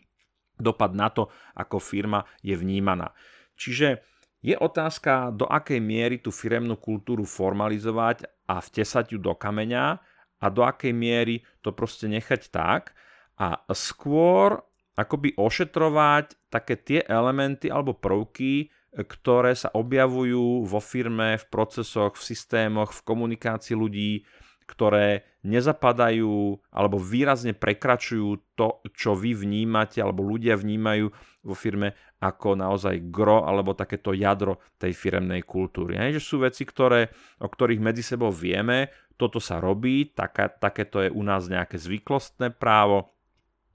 dopad 0.57 0.92
na 0.97 1.12
to, 1.12 1.29
ako 1.57 1.81
firma 1.81 2.25
je 2.40 2.57
vnímaná. 2.57 3.12
Čiže 3.57 4.05
je 4.45 4.55
otázka, 4.55 5.33
do 5.33 5.49
akej 5.49 5.81
miery 5.81 6.21
tú 6.21 6.31
firemnú 6.31 6.77
kultúru 6.77 7.25
formalizovať 7.25 8.29
a 8.47 8.61
vtesať 8.61 9.16
ju 9.16 9.19
do 9.19 9.33
kameňa 9.33 9.99
a 10.38 10.47
do 10.53 10.62
akej 10.62 10.92
miery 10.92 11.42
to 11.64 11.73
proste 11.73 12.07
nechať 12.07 12.53
tak. 12.53 12.95
A 13.37 13.61
skôr 13.75 14.62
akoby 14.97 15.37
ošetrovať 15.37 16.49
také 16.49 16.75
tie 16.81 17.01
elementy 17.05 17.69
alebo 17.69 17.92
prvky, 17.92 18.73
ktoré 18.97 19.53
sa 19.53 19.69
objavujú 19.77 20.64
vo 20.64 20.81
firme, 20.81 21.37
v 21.37 21.47
procesoch, 21.53 22.16
v 22.16 22.23
systémoch, 22.33 22.97
v 22.97 23.05
komunikácii 23.05 23.77
ľudí, 23.77 24.25
ktoré 24.66 25.38
nezapadajú 25.46 26.59
alebo 26.74 26.98
výrazne 26.98 27.55
prekračujú 27.55 28.59
to, 28.59 28.83
čo 28.90 29.14
vy 29.14 29.33
vnímate 29.33 30.02
alebo 30.02 30.26
ľudia 30.26 30.59
vnímajú 30.59 31.07
vo 31.46 31.55
firme 31.55 31.94
ako 32.18 32.59
naozaj 32.59 33.09
gro 33.14 33.46
alebo 33.46 33.79
takéto 33.79 34.11
jadro 34.11 34.59
tej 34.76 34.90
firemnej 34.90 35.46
kultúry. 35.46 35.94
Hej, 35.94 36.18
že 36.18 36.22
sú 36.26 36.37
veci, 36.42 36.66
ktoré, 36.66 37.07
o 37.38 37.46
ktorých 37.46 37.79
medzi 37.79 38.02
sebou 38.02 38.35
vieme, 38.35 38.90
toto 39.14 39.38
sa 39.38 39.62
robí, 39.62 40.12
taká, 40.12 40.50
takéto 40.50 41.00
je 41.00 41.09
u 41.14 41.22
nás 41.22 41.46
nejaké 41.46 41.79
zvyklostné 41.79 42.52
právo, 42.59 43.14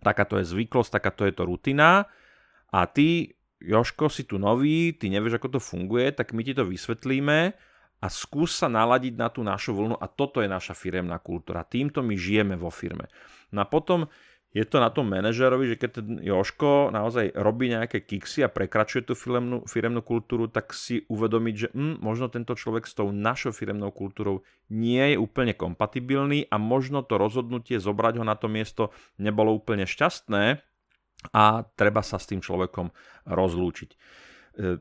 takáto 0.03 0.37
je 0.37 0.45
zvyklosť, 0.45 0.99
takáto 0.99 1.23
je 1.23 1.33
to 1.33 1.47
rutina 1.47 2.05
a 2.69 2.83
ty, 2.85 3.31
Joško, 3.61 4.09
si 4.09 4.25
tu 4.25 4.41
nový, 4.41 4.97
ty 4.97 5.07
nevieš, 5.13 5.37
ako 5.37 5.57
to 5.57 5.59
funguje, 5.61 6.09
tak 6.17 6.33
my 6.33 6.41
ti 6.41 6.57
to 6.57 6.65
vysvetlíme 6.65 7.53
a 8.01 8.07
skús 8.09 8.57
sa 8.57 8.65
naladiť 8.65 9.13
na 9.13 9.29
tú 9.29 9.45
našu 9.45 9.77
vlnu 9.77 9.93
a 9.93 10.09
toto 10.09 10.41
je 10.41 10.49
naša 10.49 10.73
firemná 10.73 11.21
kultúra. 11.21 11.61
Týmto 11.61 12.01
my 12.01 12.17
žijeme 12.17 12.57
vo 12.57 12.73
firme. 12.73 13.05
No 13.53 13.61
a 13.61 13.69
potom 13.69 14.09
je 14.51 14.67
to 14.67 14.83
na 14.83 14.91
tom 14.91 15.07
manažerovi, 15.07 15.63
že 15.71 15.79
keď 15.79 15.89
ten 16.03 16.19
Joško 16.19 16.91
naozaj 16.91 17.31
robí 17.39 17.71
nejaké 17.71 18.03
kiksy 18.03 18.43
a 18.43 18.51
prekračuje 18.51 19.07
tú 19.07 19.15
firemnú, 19.15 19.63
firemnú 19.63 20.03
kultúru, 20.03 20.51
tak 20.51 20.75
si 20.75 21.07
uvedomiť, 21.07 21.55
že 21.55 21.67
hm, 21.71 22.03
možno 22.03 22.27
tento 22.27 22.51
človek 22.51 22.83
s 22.83 22.97
tou 22.99 23.15
našou 23.15 23.55
firemnou 23.55 23.95
kultúrou 23.95 24.43
nie 24.67 25.15
je 25.15 25.17
úplne 25.21 25.55
kompatibilný 25.55 26.51
a 26.51 26.59
možno 26.59 26.99
to 26.99 27.15
rozhodnutie 27.15 27.79
zobrať 27.79 28.19
ho 28.19 28.27
na 28.27 28.35
to 28.35 28.51
miesto 28.51 28.91
nebolo 29.15 29.55
úplne 29.55 29.87
šťastné 29.87 30.59
a 31.31 31.43
treba 31.79 32.03
sa 32.03 32.19
s 32.19 32.27
tým 32.27 32.43
človekom 32.43 32.91
rozlúčiť. 33.31 33.89
E, 33.93 33.97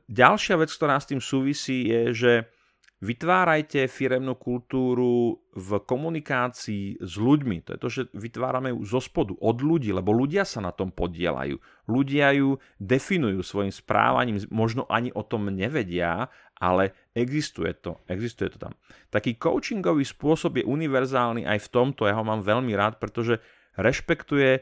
ďalšia 0.03 0.59
vec, 0.59 0.75
ktorá 0.75 0.99
s 0.99 1.15
tým 1.15 1.23
súvisí, 1.23 1.87
je, 1.87 2.03
že 2.11 2.33
Vytvárajte 3.01 3.89
firemnú 3.89 4.37
kultúru 4.37 5.41
v 5.57 5.71
komunikácii 5.89 7.01
s 7.01 7.13
ľuďmi. 7.17 7.65
To 7.65 7.73
je 7.73 7.81
to, 7.81 7.89
že 7.89 8.03
vytvárame 8.13 8.77
ju 8.77 8.85
zo 8.85 9.01
spodu, 9.01 9.33
od 9.41 9.57
ľudí, 9.65 9.89
lebo 9.89 10.13
ľudia 10.13 10.45
sa 10.45 10.61
na 10.61 10.69
tom 10.69 10.93
podielajú. 10.93 11.57
Ľudia 11.89 12.37
ju 12.37 12.61
definujú 12.77 13.41
svojim 13.41 13.73
správaním, 13.73 14.45
možno 14.53 14.85
ani 14.85 15.09
o 15.17 15.25
tom 15.25 15.49
nevedia, 15.49 16.29
ale 16.61 16.93
existuje 17.17 17.73
to, 17.81 17.97
existuje 18.05 18.53
to 18.53 18.69
tam. 18.69 18.77
Taký 19.09 19.41
coachingový 19.41 20.05
spôsob 20.05 20.61
je 20.61 20.69
univerzálny 20.69 21.49
aj 21.49 21.57
v 21.57 21.73
tomto, 21.73 22.05
ja 22.05 22.21
ho 22.21 22.25
mám 22.25 22.45
veľmi 22.45 22.77
rád, 22.77 23.01
pretože 23.01 23.41
rešpektuje 23.81 24.61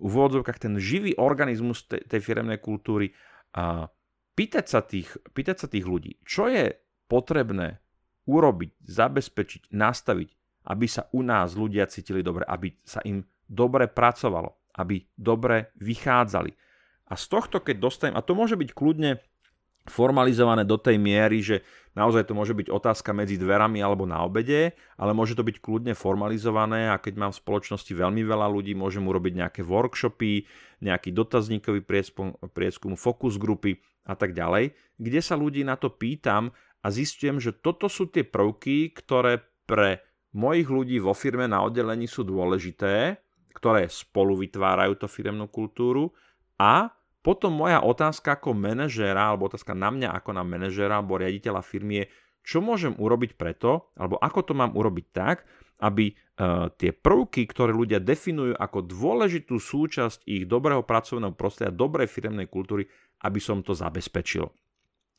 v 0.00 0.12
úvodzovkách 0.16 0.64
ten 0.64 0.80
živý 0.80 1.12
organizmus 1.20 1.84
tej, 1.84 2.24
firemnej 2.24 2.56
kultúry 2.56 3.12
a 3.52 3.84
pýtať 4.32 4.64
sa, 4.64 4.80
tých, 4.80 5.12
pýtať 5.36 5.56
sa 5.60 5.66
tých 5.68 5.84
ľudí, 5.84 6.16
čo 6.24 6.48
je 6.48 6.72
potrebné 7.10 7.82
urobiť, 8.30 8.70
zabezpečiť, 8.86 9.74
nastaviť, 9.74 10.30
aby 10.70 10.86
sa 10.86 11.10
u 11.10 11.26
nás 11.26 11.58
ľudia 11.58 11.90
cítili 11.90 12.22
dobre, 12.22 12.46
aby 12.46 12.70
sa 12.86 13.02
im 13.02 13.26
dobre 13.50 13.90
pracovalo, 13.90 14.70
aby 14.78 15.02
dobre 15.18 15.74
vychádzali. 15.82 16.54
A 17.10 17.18
z 17.18 17.24
tohto, 17.26 17.58
keď 17.58 17.82
dostanem, 17.82 18.14
a 18.14 18.22
to 18.22 18.38
môže 18.38 18.54
byť 18.54 18.70
kľudne 18.70 19.18
formalizované 19.90 20.62
do 20.62 20.78
tej 20.78 21.00
miery, 21.00 21.42
že 21.42 21.66
naozaj 21.98 22.28
to 22.28 22.36
môže 22.36 22.54
byť 22.54 22.70
otázka 22.70 23.10
medzi 23.10 23.34
dverami 23.34 23.82
alebo 23.82 24.06
na 24.06 24.22
obede, 24.22 24.76
ale 24.94 25.10
môže 25.10 25.34
to 25.34 25.42
byť 25.42 25.56
kľudne 25.58 25.96
formalizované 25.98 26.92
a 26.92 27.00
keď 27.02 27.14
mám 27.18 27.32
v 27.34 27.40
spoločnosti 27.42 27.90
veľmi 27.90 28.22
veľa 28.22 28.46
ľudí, 28.46 28.78
môžem 28.78 29.02
urobiť 29.02 29.32
nejaké 29.42 29.60
workshopy, 29.66 30.46
nejaký 30.84 31.10
dotazníkový 31.10 31.82
prieskum, 31.82 32.36
prieskum 32.54 32.94
focus 32.94 33.40
grupy 33.40 33.82
a 34.06 34.14
tak 34.14 34.36
ďalej, 34.36 34.76
kde 35.00 35.20
sa 35.24 35.34
ľudí 35.34 35.66
na 35.66 35.74
to 35.74 35.90
pýtam 35.90 36.54
a 36.80 36.86
zistujem, 36.88 37.36
že 37.40 37.52
toto 37.52 37.86
sú 37.92 38.08
tie 38.08 38.24
prvky, 38.24 38.96
ktoré 38.96 39.44
pre 39.68 40.00
mojich 40.32 40.68
ľudí 40.70 40.96
vo 41.02 41.12
firme 41.12 41.44
na 41.44 41.60
oddelení 41.60 42.08
sú 42.08 42.24
dôležité, 42.24 43.20
ktoré 43.52 43.90
spolu 43.90 44.38
vytvárajú 44.40 44.96
to 44.96 45.06
firemnú 45.10 45.50
kultúru 45.50 46.14
a 46.56 46.88
potom 47.20 47.52
moja 47.52 47.84
otázka 47.84 48.40
ako 48.40 48.56
manažéra, 48.56 49.28
alebo 49.28 49.52
otázka 49.52 49.76
na 49.76 49.92
mňa 49.92 50.16
ako 50.16 50.30
na 50.32 50.40
manažéra 50.40 50.96
alebo 50.96 51.20
riaditeľa 51.20 51.60
firmy 51.60 51.94
je, 52.00 52.04
čo 52.40 52.64
môžem 52.64 52.96
urobiť 52.96 53.36
preto, 53.36 53.92
alebo 54.00 54.16
ako 54.16 54.40
to 54.40 54.52
mám 54.56 54.72
urobiť 54.72 55.06
tak, 55.12 55.44
aby 55.84 56.12
uh, 56.12 56.72
tie 56.72 56.92
prvky, 56.96 57.44
ktoré 57.44 57.76
ľudia 57.76 58.00
definujú 58.00 58.56
ako 58.56 58.88
dôležitú 58.88 59.60
súčasť 59.60 60.24
ich 60.24 60.48
dobrého 60.48 60.80
pracovného 60.80 61.36
prostredia, 61.36 61.76
dobrej 61.76 62.08
firemnej 62.08 62.48
kultúry, 62.48 62.88
aby 63.20 63.40
som 63.40 63.60
to 63.60 63.76
zabezpečil. 63.76 64.48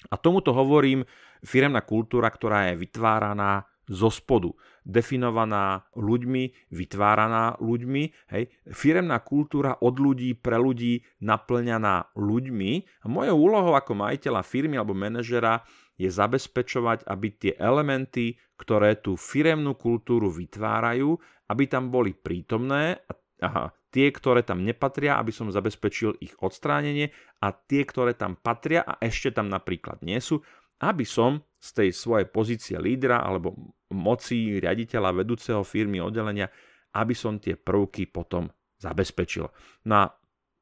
A 0.10 0.16
tomuto 0.18 0.56
hovorím 0.56 1.06
firemná 1.46 1.86
kultúra, 1.86 2.32
ktorá 2.34 2.74
je 2.74 2.82
vytváraná 2.82 3.70
zo 3.92 4.08
spodu, 4.08 4.56
definovaná 4.88 5.84
ľuďmi, 6.00 6.72
vytváraná 6.72 7.60
ľuďmi. 7.60 8.04
Hej. 8.32 8.44
Firemná 8.72 9.20
kultúra 9.20 9.76
od 9.84 10.00
ľudí, 10.00 10.32
pre 10.40 10.56
ľudí, 10.56 11.04
naplňaná 11.20 12.16
ľuďmi. 12.16 12.72
A 13.04 13.06
mojou 13.12 13.38
úlohou 13.52 13.76
ako 13.76 13.94
majiteľa 14.00 14.42
firmy 14.48 14.80
alebo 14.80 14.96
manažera 14.96 15.62
je 16.00 16.08
zabezpečovať, 16.10 17.06
aby 17.06 17.28
tie 17.36 17.54
elementy, 17.60 18.40
ktoré 18.58 18.98
tú 18.98 19.20
firemnú 19.20 19.78
kultúru 19.78 20.32
vytvárajú, 20.34 21.20
aby 21.52 21.64
tam 21.68 21.92
boli 21.92 22.16
prítomné 22.16 22.96
a 23.06 23.12
aha, 23.42 23.74
tie, 23.90 24.14
ktoré 24.14 24.46
tam 24.46 24.62
nepatria, 24.62 25.18
aby 25.18 25.34
som 25.34 25.50
zabezpečil 25.50 26.16
ich 26.22 26.38
odstránenie 26.40 27.10
a 27.42 27.50
tie, 27.52 27.84
ktoré 27.84 28.14
tam 28.14 28.38
patria 28.38 28.86
a 28.86 29.02
ešte 29.02 29.34
tam 29.34 29.50
napríklad 29.50 30.06
nie 30.06 30.22
sú, 30.22 30.40
aby 30.82 31.04
som 31.04 31.42
z 31.58 31.70
tej 31.78 31.90
svojej 31.94 32.28
pozície 32.30 32.78
lídra 32.78 33.22
alebo 33.22 33.54
moci 33.92 34.62
riaditeľa 34.62 35.14
vedúceho 35.14 35.62
firmy 35.66 36.02
oddelenia, 36.02 36.50
aby 36.96 37.14
som 37.18 37.42
tie 37.42 37.58
prvky 37.58 38.10
potom 38.10 38.50
zabezpečil. 38.82 39.50
No 39.86 39.94
a 39.94 40.06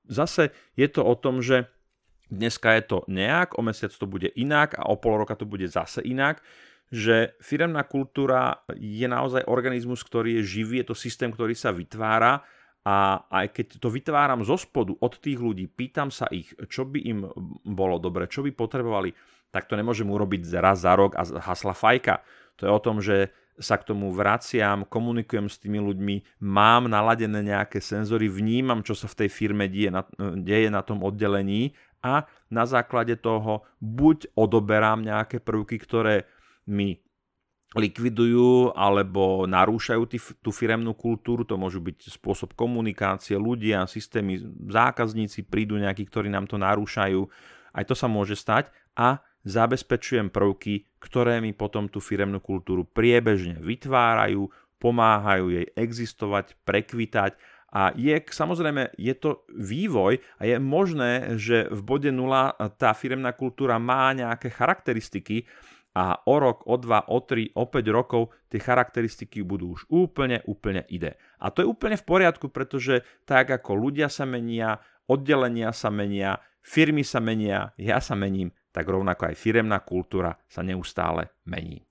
zase 0.08 0.52
je 0.76 0.88
to 0.92 1.04
o 1.04 1.16
tom, 1.16 1.40
že 1.40 1.68
dneska 2.28 2.76
je 2.80 2.84
to 2.84 2.98
nejak, 3.08 3.56
o 3.56 3.62
mesiac 3.64 3.92
to 3.92 4.06
bude 4.08 4.28
inak 4.36 4.76
a 4.76 4.88
o 4.92 5.00
pol 5.00 5.20
roka 5.20 5.36
to 5.36 5.48
bude 5.48 5.68
zase 5.68 6.00
inak 6.04 6.40
že 6.90 7.38
firemná 7.38 7.86
kultúra 7.86 8.66
je 8.74 9.06
naozaj 9.06 9.46
organizmus, 9.46 10.02
ktorý 10.02 10.42
je 10.42 10.58
živý, 10.58 10.82
je 10.82 10.90
to 10.90 10.98
systém, 10.98 11.30
ktorý 11.30 11.54
sa 11.54 11.70
vytvára 11.70 12.42
a 12.88 13.28
aj 13.28 13.48
keď 13.52 13.66
to 13.84 13.92
vytváram 13.92 14.42
zo 14.48 14.56
spodu 14.56 14.96
od 14.96 15.14
tých 15.20 15.40
ľudí, 15.40 15.68
pýtam 15.68 16.10
sa 16.10 16.32
ich, 16.32 16.56
čo 16.72 16.88
by 16.88 17.00
im 17.04 17.28
bolo 17.68 18.00
dobre, 18.00 18.32
čo 18.32 18.40
by 18.40 18.56
potrebovali, 18.56 19.12
tak 19.52 19.68
to 19.68 19.76
nemôžem 19.76 20.08
urobiť 20.08 20.48
raz 20.62 20.86
za 20.86 20.96
rok 20.96 21.18
a 21.18 21.26
hasla 21.26 21.76
fajka. 21.76 22.24
To 22.62 22.70
je 22.70 22.72
o 22.72 22.84
tom, 22.84 23.04
že 23.04 23.34
sa 23.60 23.76
k 23.76 23.92
tomu 23.92 24.08
vraciam, 24.16 24.88
komunikujem 24.88 25.52
s 25.52 25.60
tými 25.60 25.84
ľuďmi, 25.84 26.40
mám 26.48 26.88
naladené 26.88 27.44
nejaké 27.44 27.84
senzory, 27.84 28.32
vnímam, 28.32 28.80
čo 28.80 28.96
sa 28.96 29.12
v 29.12 29.26
tej 29.26 29.30
firme 29.30 29.68
deje 29.68 29.92
na, 29.92 30.08
deje 30.40 30.72
na 30.72 30.80
tom 30.80 31.04
oddelení 31.04 31.76
a 32.00 32.24
na 32.48 32.64
základe 32.64 33.20
toho 33.20 33.68
buď 33.84 34.32
odoberám 34.40 35.04
nejaké 35.04 35.44
prvky, 35.44 35.76
ktoré 35.76 36.24
mi 36.64 37.04
likvidujú 37.78 38.74
alebo 38.74 39.46
narúšajú 39.46 40.04
tý, 40.10 40.18
tú 40.42 40.50
firemnú 40.50 40.98
kultúru, 40.98 41.46
to 41.46 41.54
môžu 41.54 41.78
byť 41.78 42.10
spôsob 42.18 42.58
komunikácie, 42.58 43.38
ľudia, 43.38 43.86
systémy, 43.86 44.42
zákazníci 44.74 45.46
prídu 45.46 45.78
nejakí, 45.78 46.10
ktorí 46.10 46.34
nám 46.34 46.50
to 46.50 46.58
narúšajú, 46.58 47.22
aj 47.78 47.84
to 47.86 47.94
sa 47.94 48.10
môže 48.10 48.34
stať. 48.34 48.74
A 48.98 49.22
zabezpečujem 49.46 50.34
prvky, 50.34 50.90
ktoré 50.98 51.38
mi 51.40 51.54
potom 51.54 51.86
tú 51.88 52.02
firemnú 52.02 52.42
kultúru 52.42 52.90
priebežne 52.90 53.62
vytvárajú, 53.62 54.50
pomáhajú 54.82 55.54
jej 55.54 55.68
existovať, 55.78 56.58
prekvitať. 56.66 57.38
A 57.70 57.94
je, 57.94 58.18
samozrejme, 58.18 58.98
je 58.98 59.14
to 59.14 59.46
vývoj 59.54 60.18
a 60.42 60.50
je 60.50 60.58
možné, 60.58 61.38
že 61.38 61.70
v 61.70 61.82
bode 61.86 62.10
0 62.10 62.58
tá 62.82 62.98
firemná 62.98 63.30
kultúra 63.38 63.78
má 63.78 64.10
nejaké 64.18 64.50
charakteristiky 64.50 65.46
a 65.96 66.22
o 66.26 66.36
rok, 66.38 66.70
o 66.70 66.78
dva, 66.78 67.06
o 67.10 67.20
tri, 67.22 67.50
o 67.58 67.66
5 67.66 67.82
rokov 67.90 68.30
tie 68.48 68.62
charakteristiky 68.62 69.42
budú 69.42 69.74
už 69.74 69.90
úplne, 69.90 70.46
úplne 70.46 70.86
ide. 70.88 71.18
A 71.42 71.50
to 71.50 71.66
je 71.66 71.68
úplne 71.68 71.98
v 71.98 72.06
poriadku, 72.06 72.54
pretože 72.54 73.02
tak 73.26 73.50
ako 73.50 73.74
ľudia 73.74 74.08
sa 74.08 74.30
menia, 74.30 74.78
oddelenia 75.10 75.74
sa 75.74 75.90
menia, 75.90 76.38
firmy 76.62 77.02
sa 77.02 77.18
menia, 77.18 77.74
ja 77.76 77.98
sa 77.98 78.14
mením, 78.14 78.54
tak 78.70 78.86
rovnako 78.86 79.34
aj 79.34 79.36
firemná 79.36 79.82
kultúra 79.82 80.38
sa 80.46 80.62
neustále 80.62 81.34
mení. 81.50 81.90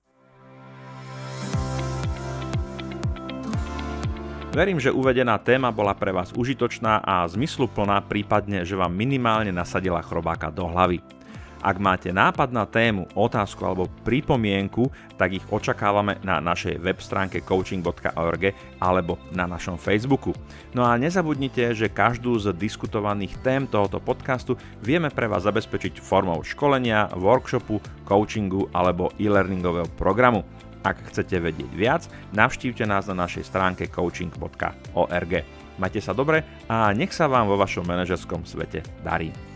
Verím, 4.49 4.81
že 4.81 4.89
uvedená 4.89 5.37
téma 5.37 5.69
bola 5.69 5.93
pre 5.93 6.09
vás 6.09 6.33
užitočná 6.33 7.05
a 7.05 7.21
zmysluplná, 7.29 8.01
prípadne, 8.09 8.65
že 8.65 8.73
vám 8.73 8.89
minimálne 8.89 9.53
nasadila 9.53 10.01
chrobáka 10.01 10.49
do 10.49 10.65
hlavy. 10.65 11.18
Ak 11.59 11.75
máte 11.75 12.15
nápad 12.15 12.55
na 12.55 12.63
tému, 12.63 13.11
otázku 13.19 13.67
alebo 13.67 13.91
pripomienku, 14.07 14.87
tak 15.19 15.35
ich 15.35 15.45
očakávame 15.51 16.15
na 16.23 16.39
našej 16.39 16.79
web 16.79 17.03
stránke 17.03 17.43
coaching.org 17.43 18.55
alebo 18.79 19.19
na 19.35 19.43
našom 19.43 19.75
Facebooku. 19.75 20.31
No 20.71 20.87
a 20.87 20.95
nezabudnite, 20.95 21.75
že 21.75 21.91
každú 21.91 22.39
z 22.39 22.55
diskutovaných 22.55 23.43
tém 23.43 23.67
tohoto 23.67 23.99
podcastu 23.99 24.55
vieme 24.79 25.11
pre 25.11 25.27
vás 25.27 25.43
zabezpečiť 25.43 25.99
formou 25.99 26.39
školenia, 26.47 27.11
workshopu, 27.19 27.83
coachingu 28.07 28.71
alebo 28.71 29.11
e-learningového 29.19 29.91
programu. 29.99 30.47
Ak 30.79 31.11
chcete 31.11 31.43
vedieť 31.43 31.71
viac, 31.75 32.07
navštívte 32.31 32.87
nás 32.87 33.11
na 33.11 33.27
našej 33.27 33.43
stránke 33.43 33.91
coaching.org. 33.91 35.33
Majte 35.75 35.99
sa 35.99 36.15
dobre 36.15 36.47
a 36.71 36.95
nech 36.95 37.11
sa 37.11 37.27
vám 37.27 37.51
vo 37.51 37.59
vašom 37.59 37.83
manažerskom 37.83 38.47
svete 38.47 38.79
darí. 39.03 39.48